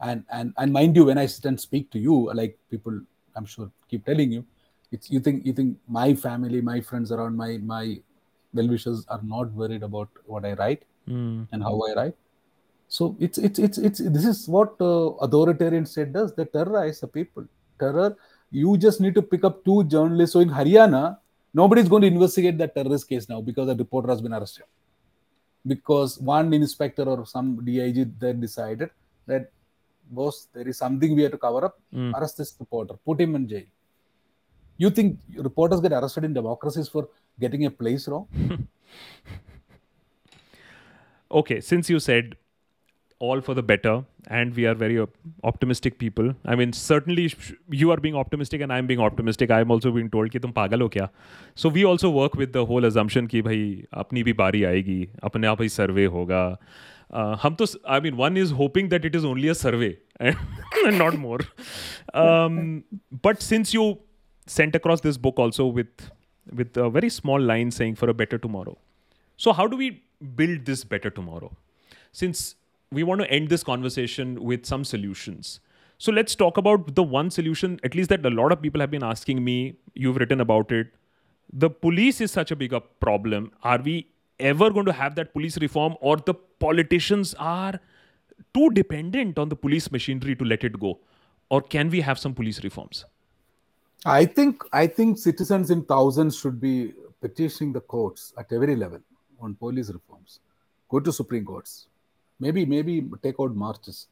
[0.00, 3.00] And and and mind you, when I sit and speak to you, like people,
[3.34, 4.44] I'm sure keep telling you,
[4.92, 8.00] it's you think you think my family, my friends around, my my
[8.52, 11.46] well wishers are not worried about what I write mm.
[11.52, 12.16] and how I write.
[12.88, 16.34] So it's it's it's it's this is what uh, authoritarian state does.
[16.34, 17.46] They terrorize the people.
[17.78, 18.16] Terror
[18.54, 20.32] you just need to pick up two journalists.
[20.34, 21.18] So in Haryana,
[21.52, 24.64] nobody is going to investigate that terrorist case now because the reporter has been arrested.
[25.66, 28.90] Because one inspector or some DIG then decided
[29.26, 29.50] that,
[30.10, 31.80] boss, there is something we have to cover up.
[31.92, 32.12] Mm.
[32.14, 33.64] Arrest this reporter, put him in jail.
[34.76, 37.08] You think reporters get arrested in democracies for
[37.40, 38.28] getting a place wrong?
[41.30, 42.36] okay, since you said
[43.18, 45.04] all for the better and we are very
[45.42, 46.34] optimistic people.
[46.44, 49.50] I mean certainly sh- you are being optimistic and i'm being optimistic.
[49.50, 51.08] I'm also being told ki tum pagal ho kya
[51.54, 53.58] so we also work with the whole assumption ki bhai
[54.04, 54.98] apni bhi bari aayegi
[55.30, 56.40] apne aap hi survey hoga
[57.10, 60.98] uh, hum to i mean one is hoping that it is only a survey and
[61.04, 61.40] not more.
[62.14, 62.84] Um,
[63.28, 63.98] but since you
[64.46, 66.10] sent across this book also with
[66.62, 68.76] with a very small line saying for a better tomorrow
[69.36, 70.02] so how do we
[70.36, 71.56] build this better tomorrow?
[72.12, 72.54] Since
[72.94, 75.60] we want to end this conversation with some solutions.
[75.98, 78.90] So let's talk about the one solution, at least that a lot of people have
[78.90, 79.76] been asking me.
[79.94, 80.94] You've written about it.
[81.52, 83.52] The police is such a big problem.
[83.62, 84.08] Are we
[84.40, 87.80] ever going to have that police reform, or the politicians are
[88.52, 90.98] too dependent on the police machinery to let it go?
[91.50, 93.04] Or can we have some police reforms?
[94.04, 99.00] I think I think citizens in thousands should be petitioning the courts at every level
[99.40, 100.40] on police reforms.
[100.88, 101.86] Go to Supreme Courts.
[102.40, 104.08] Maybe maybe take out marches.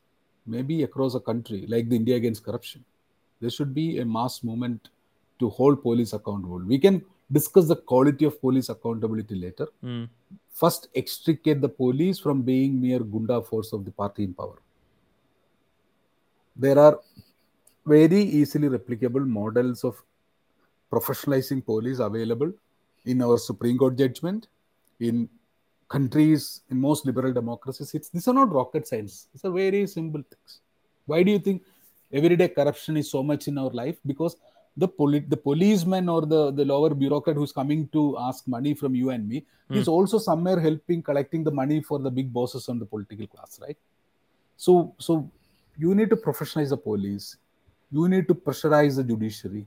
[0.47, 2.85] Maybe across a country like the India Against Corruption.
[3.41, 4.89] There should be a mass movement
[5.39, 6.59] to hold police accountable.
[6.59, 9.69] We can discuss the quality of police accountability later.
[9.81, 10.05] Hmm.
[10.53, 14.59] First, extricate the police from being mere gunda force of the party in power.
[16.55, 17.01] There are
[17.87, 20.03] very easily replicable models of
[20.91, 22.53] professionalizing police available
[23.07, 24.49] in our Supreme Court judgment,
[25.01, 25.29] in
[25.95, 27.95] countries, in most liberal democracies.
[27.95, 29.29] It's, these are not rocket science.
[29.33, 30.61] These are very simple things.
[31.07, 31.63] Why do you think
[32.13, 33.99] everyday corruption is so much in our life?
[34.07, 34.37] Because
[34.77, 38.95] the poli- the policeman or the, the lower bureaucrat who's coming to ask money from
[38.95, 42.79] you and me is also somewhere helping collecting the money for the big bosses on
[42.79, 43.77] the political class, right?
[44.57, 45.31] So so
[45.77, 47.37] you need to professionalize the police
[47.91, 49.67] you need to pressurize the judiciary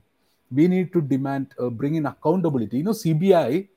[0.50, 3.68] we need to demand uh, bring in accountability you know cbi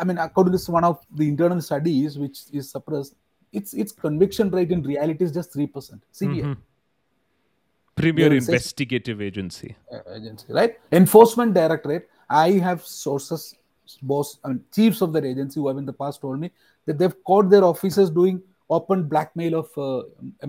[0.00, 3.14] i mean according to this one of the internal studies which is suppressed
[3.52, 6.56] its its conviction rate in reality is just 3% cbi
[8.00, 9.74] Premier There is a- investigative agency.
[9.92, 13.54] uh, agency right enforcement directorate i have sources
[14.02, 16.50] boss I mean, chiefs of that agency who have in the past told me
[16.86, 20.02] that they've caught their officers doing open blackmail of uh,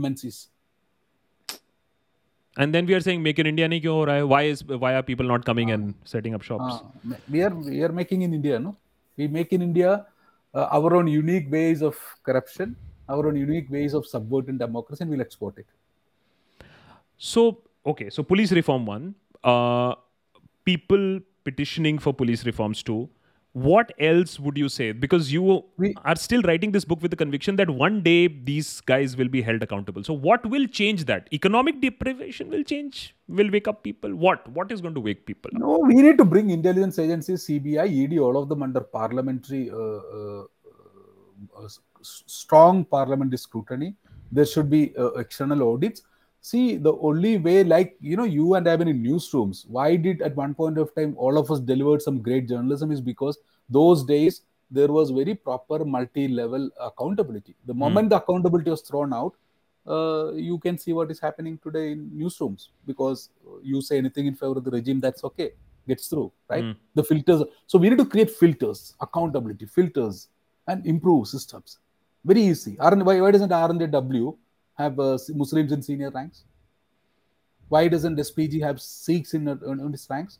[0.04, 0.48] mncs
[2.64, 4.28] And then we are saying make in India nahi kyun ho raha hai?
[4.30, 6.78] Why is why are people not coming and setting up shops?
[6.78, 8.72] Uh, we are we are making in India, no?
[9.18, 10.06] We make in India
[10.54, 12.76] uh, our own unique ways of corruption,
[13.10, 15.66] our own unique ways of subverting democracy, and we'll export it.
[17.18, 19.96] So okay, so police reform one, uh,
[20.64, 23.10] people petitioning for police reforms two.
[23.66, 24.88] What else would you say?
[25.04, 25.44] Because you
[25.84, 28.18] We- are still writing this book with the conviction that one day
[28.50, 30.04] these guys will be held accountable.
[30.10, 31.30] So what will change that?
[31.38, 33.00] Economic deprivation will change.
[33.40, 34.14] Will wake up people.
[34.26, 34.48] What?
[34.58, 35.62] What is going to wake people up?
[35.64, 40.02] No, we need to bring intelligence agencies, CBI, ED, all of them under parliamentary, uh,
[40.20, 40.44] uh,
[41.64, 41.68] uh,
[42.04, 43.96] strong parliamentary scrutiny.
[44.32, 46.04] There should be uh, external audits.
[46.50, 49.66] See, the only way, like you know, you and I have been in newsrooms.
[49.68, 52.92] Why did at one point of time all of us delivered some great journalism?
[52.92, 53.38] Is because
[53.70, 57.56] those days there was very proper multi-level accountability.
[57.66, 59.34] The moment the accountability was thrown out,
[59.88, 63.30] uh, you can see what is happening today in newsrooms because
[63.62, 65.52] you say anything in favor of the regime, that's okay,
[65.88, 66.64] gets through, right?
[66.96, 67.44] The filters.
[67.66, 70.30] So we need to create filters, accountability, filters,
[70.68, 71.80] and improve systems.
[72.24, 72.78] Very easy.
[72.80, 74.38] Why, why doesn't R&AW
[74.78, 76.44] have uh, Muslims in senior ranks?
[77.70, 80.40] Why doesn't SPG have Sikhs in, in, in its ranks?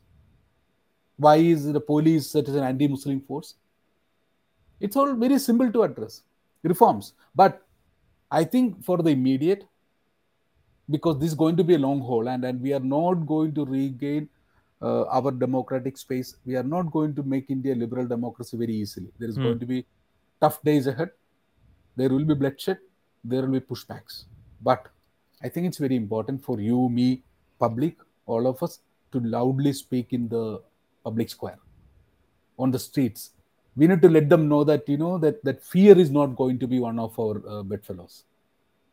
[1.16, 3.54] Why is the police such as an anti-Muslim force?
[4.80, 6.22] It's all very simple to address.
[6.62, 7.14] Reforms.
[7.34, 7.66] But
[8.30, 9.64] I think for the immediate,
[10.90, 13.54] because this is going to be a long haul and, and we are not going
[13.54, 14.28] to regain
[14.80, 16.36] uh, our democratic space.
[16.46, 19.08] We are not going to make India liberal democracy very easily.
[19.18, 19.84] There is going to be
[20.40, 21.10] tough days ahead.
[21.96, 22.78] There will be bloodshed.
[23.24, 24.24] There will be pushbacks.
[24.62, 24.86] But
[25.42, 27.22] I think it's very important for you, me,
[27.58, 27.96] public,
[28.26, 28.80] all of us
[29.12, 30.60] to loudly speak in the
[31.04, 31.58] public square,
[32.58, 33.30] on the streets.
[33.76, 36.58] We need to let them know that you know that that fear is not going
[36.58, 38.24] to be one of our uh, bedfellows.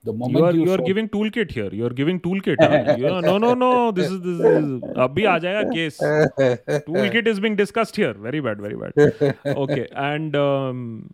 [0.04, 1.70] The moment You are you are show- giving toolkit here.
[1.74, 2.58] You are giving toolkit.
[2.60, 2.96] huh?
[2.96, 3.92] You are- no no no.
[3.92, 4.66] This is this is.
[5.06, 5.98] Abhi aa jayega case.
[6.90, 8.14] toolkit is being discussed here.
[8.14, 8.62] Very bad.
[8.62, 9.40] Very bad.
[9.64, 9.88] Okay.
[10.10, 11.10] And um,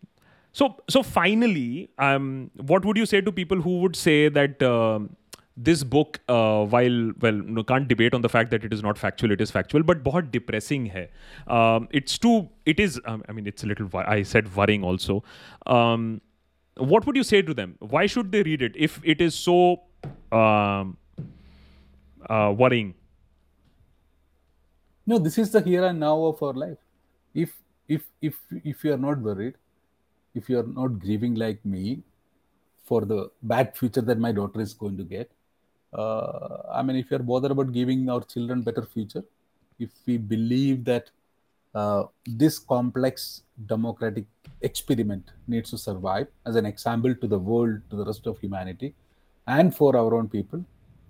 [0.53, 4.62] so so finally, um, what would you say to people who would say that?
[4.62, 5.17] Um,
[5.59, 8.99] this book, uh, while well, no, can't debate on the fact that it is not
[8.99, 11.09] factual, it is factual, but बहुत depressing है.
[11.49, 12.51] Um, it's too.
[12.67, 13.01] It is.
[13.07, 13.87] Um, I mean, it's a little.
[13.87, 15.25] wo- I said worrying also.
[15.67, 16.21] Um,
[16.77, 17.77] what would you say to them?
[17.79, 19.81] Why should they read it if it is so
[20.31, 20.99] um,
[22.29, 22.95] uh, worrying?
[25.07, 26.79] no this is the here and now of our life
[27.35, 27.53] if
[27.89, 29.55] if if if you are not worried
[30.34, 32.02] if you are not grieving like me
[32.84, 35.32] for the bad future that my daughter is going to get.
[35.94, 39.24] Uh, I mean, if you're bothered about giving our children better future,
[39.80, 41.10] if we believe that
[41.74, 44.26] uh, this complex democratic
[44.62, 48.94] experiment needs to survive as an example to the world, to the rest of humanity,
[49.48, 50.64] and for our own people,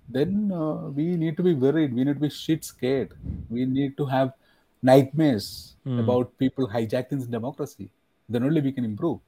[0.08, 1.94] then uh, we need to be worried.
[1.94, 3.12] We need to be shit scared.
[3.50, 4.32] We need to have
[4.82, 5.98] nightmares Hmm.
[5.98, 7.90] about people hijacking democracy.
[8.32, 9.20] Then only we can improve.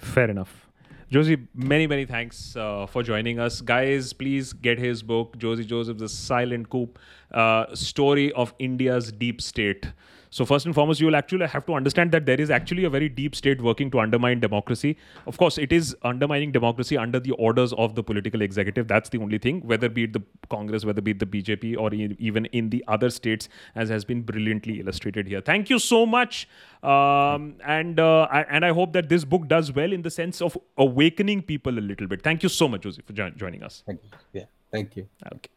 [0.00, 0.66] Fair enough.
[1.10, 3.60] Josy, many, many thanks uh, for joining us.
[3.60, 6.88] Guys, please get his book, Josy Joseph, The Silent Coup,
[7.32, 9.92] uh, Story of India's Deep State.
[10.32, 12.90] So, first and foremost, you will actually have to understand that there is actually a
[12.90, 14.96] very deep state working to undermine democracy.
[15.26, 18.86] Of course, it is undermining democracy under the orders of the political executive.
[18.86, 21.92] That's the only thing, whether be it the Congress, whether be it the BJP, or
[21.92, 25.40] e- even in the other states, as has been brilliantly illustrated here.
[25.40, 26.48] Thank you so much.
[26.84, 30.40] Um, and, uh, I, and I hope that this book does well in the sense
[30.40, 32.22] of awakening people a little bit.
[32.22, 33.82] Thank you so much, Josy, for jo- joining us.
[33.84, 34.10] Thank you.
[34.32, 34.44] Yeah.
[34.70, 35.08] Thank you.
[35.26, 35.50] Okay.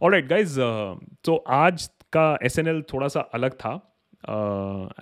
[0.00, 0.58] All right, guys.
[0.58, 3.72] Uh, so आज का SNL थोड़ा सा अलग था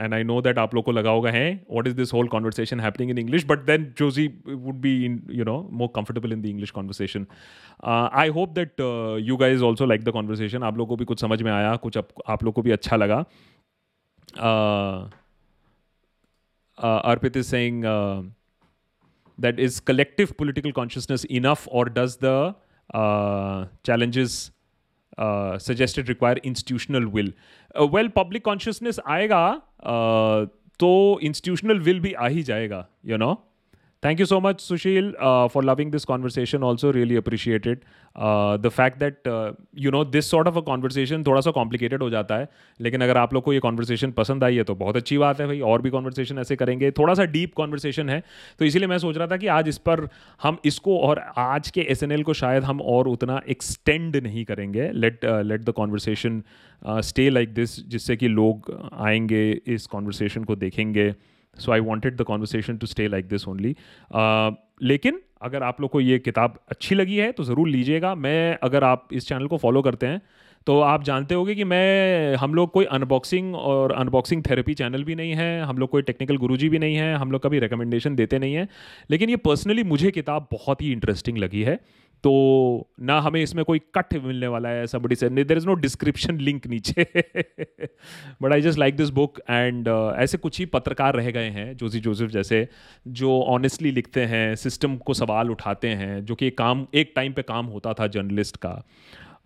[0.01, 2.81] and I know that आप लोग को लगा होगा है what is this whole conversation
[2.81, 6.47] happening in English but then Joji would be in you know more comfortable in the
[6.47, 7.27] English conversation
[7.85, 8.81] I hope that
[9.29, 11.99] you guys also like the conversation आप लोग को भी कुछ समझ में आया कुछ
[11.99, 13.25] आप, आप लोग को भी अच्छा लगा।
[14.39, 15.09] Uh,
[16.79, 18.23] uh, Arpit is saying uh,
[19.39, 21.87] that is collective political consciousness enough, or
[25.59, 27.33] suggested require institutional will
[27.81, 30.49] well public consciousness आएगा uh,
[30.81, 33.50] तो इंस्टीट्यूशनल विल भी आ ही जाएगा you you know know?
[34.07, 36.63] Thank you so much, Sushil, uh, for loving this conversation.
[36.63, 37.81] Also, really appreciate it.
[38.21, 42.01] Uh, the fact that uh, you know this sort of a conversation थोड़ा सा complicated
[42.01, 42.49] हो जाता है
[42.81, 45.47] लेकिन अगर आप लोग को ये conversation पसंद आई है तो बहुत अच्छी बात है
[45.47, 48.23] भाई और भी conversation ऐसे करेंगे थोड़ा सा deep conversation है
[48.59, 50.09] तो इसीलिए मैं सोच रहा था कि आज इस पर
[50.43, 55.43] हम इसको और आज के SNL को शायद हम और उतना extend नहीं करेंगे uh,
[55.43, 56.43] let the conversation
[56.87, 61.15] uh, stay like this जिससे कि लोग आएँगे इस conversation को देखेंगे
[61.61, 63.75] so I wanted the conversation to stay like this only
[64.83, 68.85] लेकिन अगर आप लोग को ये किताब अच्छी लगी है तो ज़रूर लीजिएगा। मैं, अगर
[68.85, 70.21] आप इस चैनल को फॉलो करते हैं
[70.67, 75.15] तो आप जानते होंगे कि मैं, हम लोग कोई अनबॉक्सिंग और अनबॉक्सिंग थेरेपी चैनल भी
[75.15, 78.39] नहीं है, हम लोग कोई टेक्निकल गुरुजी भी नहीं है, हम लोग कभी रिकमेंडेशन देते
[78.39, 78.69] नहीं हैं,
[79.11, 81.81] लेकिन ये पर्सनली मुझे किताब बहुत ही इंटरेस्टिंग लगी है।
[82.25, 86.39] तो ना हमें इसमें कोई कट मिलने वाला है, somebody said there is no description
[86.39, 87.07] link नीचे.
[88.43, 92.01] But I just like this book and ऐसे कुछ ही पत्रकार रह गए हैं जोजी
[92.01, 92.69] जोसेफ जैसे,
[93.09, 97.43] जो ऑनेस्टली लिखते हैं सिस्टम को सवाल उठाते हैं, जो कि काम, एक टाइम पे
[97.43, 98.87] काम होता था जर्नलिस्ट का।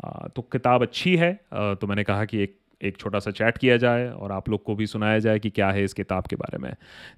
[0.01, 4.09] तो किताब अच्छी है। तो मैंने कहा कि एक एक छोटा सा चैट किया जाए
[4.09, 6.73] और आप लोग को भी सुनाया जाए कि क्या है इस किताब के बारे में।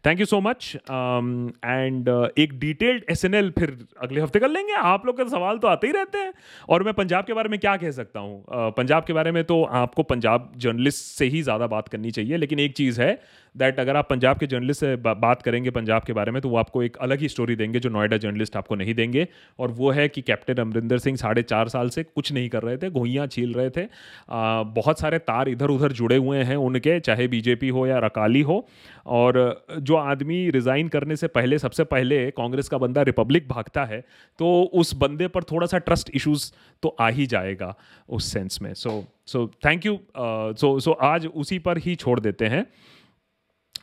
[0.06, 2.08] Thank you so much and
[2.38, 5.92] एक डिटेल्ड एसएनएल फिर अगले हफ़्ते कर लेंगे। आप लोग के सवाल तो आते ही
[5.92, 6.32] रहते हैं।
[6.68, 8.42] और मैं पंजाब के बारे में क्या कह सकता हूँ?
[8.42, 12.36] uh, पंजाब के बारे में तो आपको पंजाब जर्नलिस्ट से ही ज़्यादा बात करनी चाहिए
[12.36, 13.18] लेकिन एक चीज़ है
[13.56, 16.48] दैट अगर आप पंजाब के जर्नलिस्ट से बा, बात करेंगे पंजाब के बारे में तो
[16.48, 19.26] वो आपको एक अलग ही स्टोरी देंगे जो नोएडा जर्नलिस्ट आपको नहीं देंगे।
[19.58, 22.76] और वो है कि कैप्टन अमरिंदर सिंह साढ़े चार साल से कुछ नहीं कर रहे
[22.76, 23.84] थे घुइयाँ छील रहे थे।
[24.30, 28.40] आ, बहुत सारे तार इधर उधर जुड़े हुए हैं उनके चाहे बीजेपी हो या अकाली
[28.42, 28.66] हो।
[29.08, 34.00] और जो आदमी रिज़ाइन करने से पहले सबसे पहले कांग्रेस का बंदा रिपब्लिक भागता है
[34.38, 36.50] तो उस बंदे पर थोड़ा सा ट्रस्ट इश्यूज़
[36.82, 37.74] तो आ ही जाएगा
[38.08, 42.46] उस सेंस में। सो सो थैंक यू सो सो आज उसी पर ही छोड़ देते
[42.46, 42.66] हैं।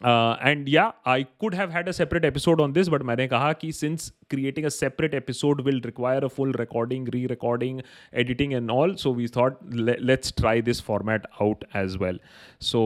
[0.01, 3.71] एंड या I could have had a separate episode on this but मैंने कहा कि
[3.71, 7.81] since creating a separate episode will require a full recording re recording
[8.13, 12.19] editing and all so we thought let's try this format out as well
[12.61, 12.83] so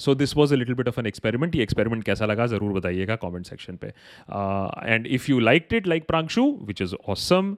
[0.00, 3.16] so this was a little bit of an experiment ये experiment कैसा लगा, ज़रूर बताइएगा
[3.16, 3.86] comment section पे.
[4.92, 7.56] And if you like it like Pranshu which is awesome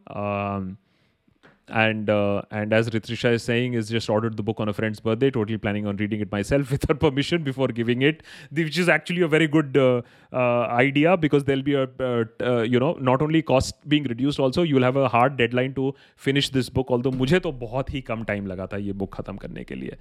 [1.69, 5.01] and uh, and as Ritrisha is saying, is just ordered the book on a friend's
[5.01, 5.31] birthday.
[5.31, 9.23] Totally planning on reading it myself with her permission before giving it, which is actually
[9.23, 10.03] a very good uh,
[10.33, 14.63] uh, idea because there'll be a uh, you know not only cost being reduced, also
[14.63, 16.91] you'll have a hard deadline to finish this book.
[16.91, 19.97] Although मुझे तो बहुत ही कम time लगा था ये book खत्म करने के लिए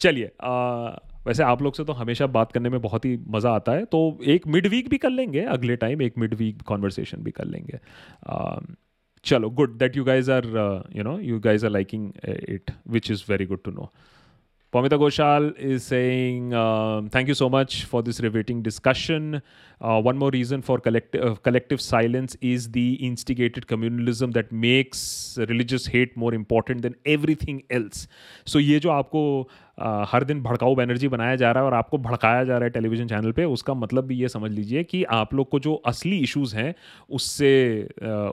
[0.00, 0.30] चलिए
[1.26, 4.18] वैसे आप लोग से तो हमेशा बात करने में बहुत ही मज़ा आता है तो
[4.34, 7.78] एक मिड वीक भी कर लेंगे अगले टाइम एक मिड वीक कॉन्वर्सेशन भी कर लेंगे
[9.30, 13.22] that you guys are uh, you know you guys are liking uh, it which is
[13.22, 13.90] very good to know
[14.72, 19.40] Pamita Goshal is saying, um, Thank you so much for this riveting discussion.
[19.80, 25.38] Uh, one more reason for collect- uh, collective silence is the instigated communalism that makes
[25.48, 28.06] religious hate more important than everything else.
[28.44, 29.48] So, ये जो आपको
[29.78, 32.70] uh, हर दिन भड़काऊ बैनर्जी बनाया जा रहा है और आपको भड़काया जा रहा है
[32.70, 36.18] टेलीविज़न चैनल पे उसका मतलब भी ये समझ लीजिए कि आप लोग को जो असली
[36.18, 36.74] इश्यूज़ हैं
[37.10, 38.32] उससे uh,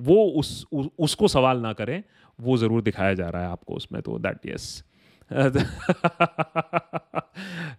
[0.00, 2.02] वो उस उ, उसको सवाल ना करें
[2.40, 4.84] वो ज़रूर दिखाया जा रहा है आपको उसमें तो that yes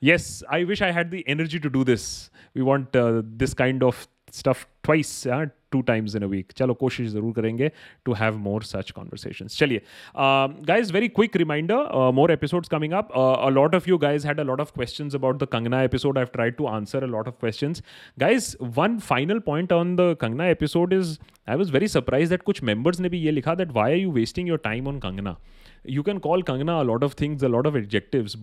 [0.04, 2.98] yes I wish I had the energy to do this we want
[3.38, 5.24] this kind of stuff twice
[5.72, 6.54] two times in a week.
[6.54, 7.72] Chalo, koshish zarur karenge
[8.06, 9.56] to have more such conversations.
[9.56, 9.82] Chaliye.
[10.16, 13.12] Um, guys, very quick reminder uh, more episodes coming up.
[13.16, 16.18] Uh, a lot of you guys had a lot of questions about the Kangna episode.
[16.18, 17.82] I've tried to answer a lot of questions.
[18.20, 22.62] Guys, one final point on the Kangna episode is I was very surprised that kuch
[22.62, 25.38] members ne bhi ye likha that why are you wasting your time on Kangna?
[25.84, 28.36] You can call Kangna a lot of things, a lot of adjectives,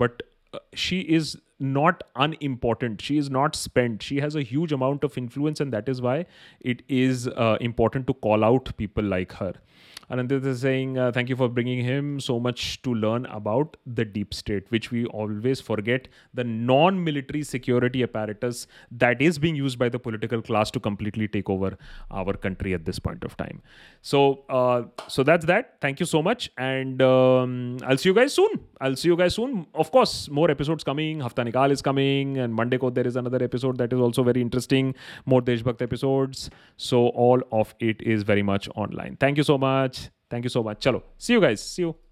[1.59, 3.01] not unimportant.
[3.01, 4.03] She is not spent.
[4.03, 6.27] She has a huge amount of influence, and that is why
[6.61, 9.55] it is uh, important to call out people like her.
[10.11, 14.05] Anandit is saying, uh, thank you for bringing him so much to learn about the
[14.05, 19.79] deep state, which we always forget the non military security apparatus that is being used
[19.79, 21.77] by the political class to completely take over
[22.11, 23.63] our country at this point of time.
[24.03, 25.77] So, uh, so that's that.
[25.81, 26.51] Thank you so much.
[26.59, 28.51] And um, I'll see you guys soon.
[28.81, 29.67] I'll see you guys soon.
[29.75, 31.21] Of course, more episodes coming.
[31.21, 32.39] Hafta Nikal is coming.
[32.39, 34.95] And Monday ko there is another episode that is also very interesting.
[35.27, 36.51] More Deshbhakt episodes.
[36.77, 39.17] So, all of it is very much online.
[39.21, 40.11] Thank you so much.
[40.31, 40.81] Thank you so much.
[40.81, 41.03] Chalo.
[41.19, 41.63] See you guys.
[41.63, 42.04] See you.